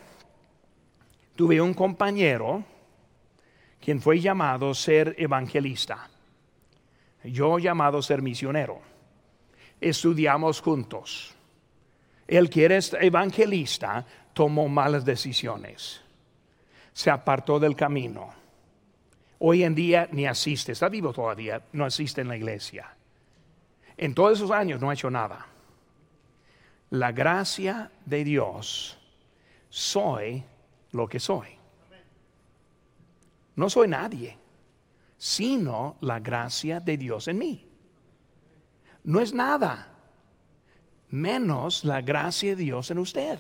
tuve 1.37 1.61
un 1.61 1.75
compañero 1.75 2.65
quien 3.81 4.01
fue 4.01 4.19
llamado 4.19 4.75
ser 4.75 5.15
evangelista, 5.19 6.09
yo 7.23 7.59
llamado 7.59 8.03
ser 8.03 8.21
misionero. 8.21 8.96
Estudiamos 9.81 10.61
juntos. 10.61 11.35
El 12.27 12.51
que 12.51 12.65
era 12.65 12.79
evangelista 13.01 14.05
tomó 14.33 14.69
malas 14.69 15.05
decisiones, 15.05 16.01
se 16.93 17.11
apartó 17.11 17.59
del 17.61 17.77
camino. 17.77 18.31
Hoy 19.39 19.63
en 19.63 19.75
día 19.75 20.09
ni 20.13 20.27
asiste, 20.27 20.73
está 20.73 20.89
vivo 20.89 21.13
todavía, 21.13 21.63
no 21.73 21.85
asiste 21.85 22.23
en 22.23 22.29
la 22.29 22.37
iglesia. 22.37 22.95
En 23.97 24.15
todos 24.15 24.39
esos 24.39 24.51
años 24.51 24.81
no 24.81 24.91
ha 24.91 24.95
hecho 24.95 25.11
nada. 25.11 25.47
La 26.91 27.13
gracia 27.13 27.91
de 28.05 28.25
Dios, 28.25 28.99
soy 29.69 30.43
lo 30.93 31.09
que 31.09 31.21
soy. 31.21 31.49
No 33.57 33.71
soy 33.71 33.89
nadie, 33.89 34.37
sino 35.17 35.97
la 36.01 36.21
gracia 36.21 36.81
de 36.81 36.97
Dios 36.97 37.29
en 37.29 37.39
mí. 37.39 37.66
No 39.07 39.21
es 39.21 39.33
nada 39.33 39.89
menos 41.11 41.85
la 41.85 42.01
gracia 42.01 42.51
de 42.51 42.63
Dios 42.65 42.91
en 42.91 42.99
usted. 42.99 43.39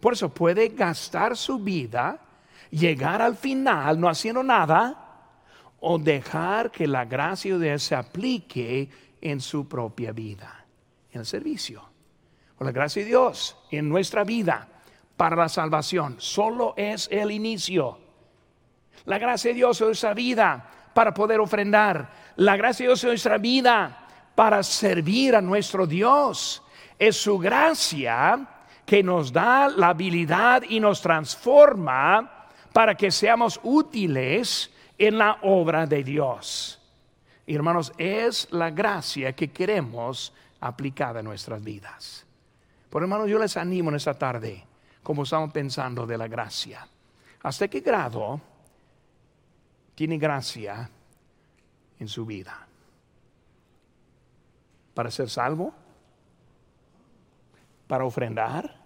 Por 0.00 0.12
eso 0.12 0.28
puede 0.28 0.68
gastar 0.70 1.36
su 1.36 1.60
vida, 1.60 2.18
llegar 2.70 3.22
al 3.22 3.36
final 3.36 3.98
no 4.00 4.08
haciendo 4.08 4.42
nada, 4.42 5.04
o 5.80 5.96
dejar 5.96 6.72
que 6.72 6.88
la 6.88 7.04
gracia 7.04 7.56
de 7.56 7.68
Dios 7.68 7.84
se 7.84 7.94
aplique 7.94 8.90
en 9.20 9.40
su 9.40 9.68
propia 9.68 10.10
vida, 10.10 10.64
en 11.12 11.20
el 11.20 11.26
servicio. 11.26 11.88
La 12.58 12.72
gracia 12.72 13.02
de 13.02 13.08
Dios 13.10 13.56
en 13.70 13.88
nuestra 13.88 14.24
vida 14.24 14.66
para 15.16 15.36
la 15.36 15.48
salvación, 15.48 16.16
solo 16.18 16.74
es 16.76 17.08
el 17.12 17.30
inicio. 17.30 17.96
La 19.04 19.18
gracia 19.18 19.52
de 19.52 19.54
Dios 19.54 19.80
en 19.80 19.86
nuestra 19.86 20.14
vida 20.14 20.68
para 20.92 21.14
poder 21.14 21.38
ofrendar. 21.38 22.10
La 22.34 22.56
gracia 22.56 22.84
de 22.84 22.88
Dios 22.88 23.04
en 23.04 23.10
nuestra 23.10 23.38
vida 23.38 24.07
para 24.38 24.62
servir 24.62 25.34
a 25.34 25.40
nuestro 25.40 25.84
Dios. 25.84 26.62
Es 26.96 27.16
su 27.16 27.38
gracia 27.38 28.46
que 28.86 29.02
nos 29.02 29.32
da 29.32 29.68
la 29.68 29.88
habilidad 29.88 30.62
y 30.62 30.78
nos 30.78 31.02
transforma 31.02 32.46
para 32.72 32.94
que 32.94 33.10
seamos 33.10 33.58
útiles 33.64 34.70
en 34.96 35.18
la 35.18 35.38
obra 35.42 35.86
de 35.86 36.04
Dios. 36.04 36.80
hermanos, 37.48 37.92
es 37.98 38.46
la 38.52 38.70
gracia 38.70 39.32
que 39.32 39.50
queremos 39.50 40.32
aplicada 40.60 41.18
en 41.18 41.24
nuestras 41.24 41.60
vidas. 41.60 42.24
Por 42.90 43.02
hermanos, 43.02 43.28
yo 43.28 43.40
les 43.40 43.56
animo 43.56 43.90
en 43.90 43.96
esta 43.96 44.14
tarde, 44.14 44.64
como 45.02 45.24
estamos 45.24 45.50
pensando 45.50 46.06
de 46.06 46.16
la 46.16 46.28
gracia. 46.28 46.86
¿Hasta 47.42 47.66
qué 47.66 47.80
grado 47.80 48.40
tiene 49.96 50.16
gracia 50.16 50.88
en 51.98 52.06
su 52.06 52.24
vida? 52.24 52.67
Para 54.98 55.12
ser 55.12 55.30
salvo, 55.30 55.72
para 57.86 58.04
ofrendar, 58.04 58.80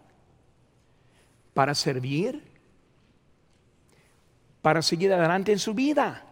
para 1.54 1.74
servir, 1.74 2.52
para 4.60 4.82
seguir 4.82 5.10
adelante 5.10 5.52
en 5.52 5.58
su 5.58 5.72
vida. 5.72 6.22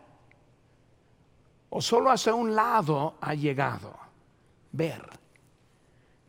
O 1.71 1.81
solo 1.81 2.11
hacia 2.11 2.35
un 2.35 2.55
lado 2.55 3.17
ha 3.23 3.33
llegado. 3.35 3.97
Ver, 4.71 5.01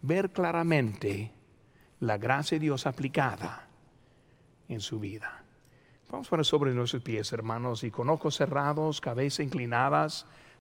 ver 0.01 0.31
claramente 0.31 1.33
la 1.99 2.17
gracia 2.17 2.55
de 2.55 2.61
Dios 2.67 2.87
aplicada 2.87 3.67
en 4.69 4.79
su 4.79 4.97
vida. 4.97 5.43
Vamos 6.09 6.27
a 6.27 6.29
poner 6.29 6.45
sobre 6.45 6.73
nuestros 6.73 7.03
pies, 7.03 7.33
hermanos, 7.33 7.83
y 7.83 7.91
con 7.91 8.09
ojos 8.09 8.37
cerrados, 8.37 9.01
cabeza 9.01 9.43
inclinadas, 9.43 10.25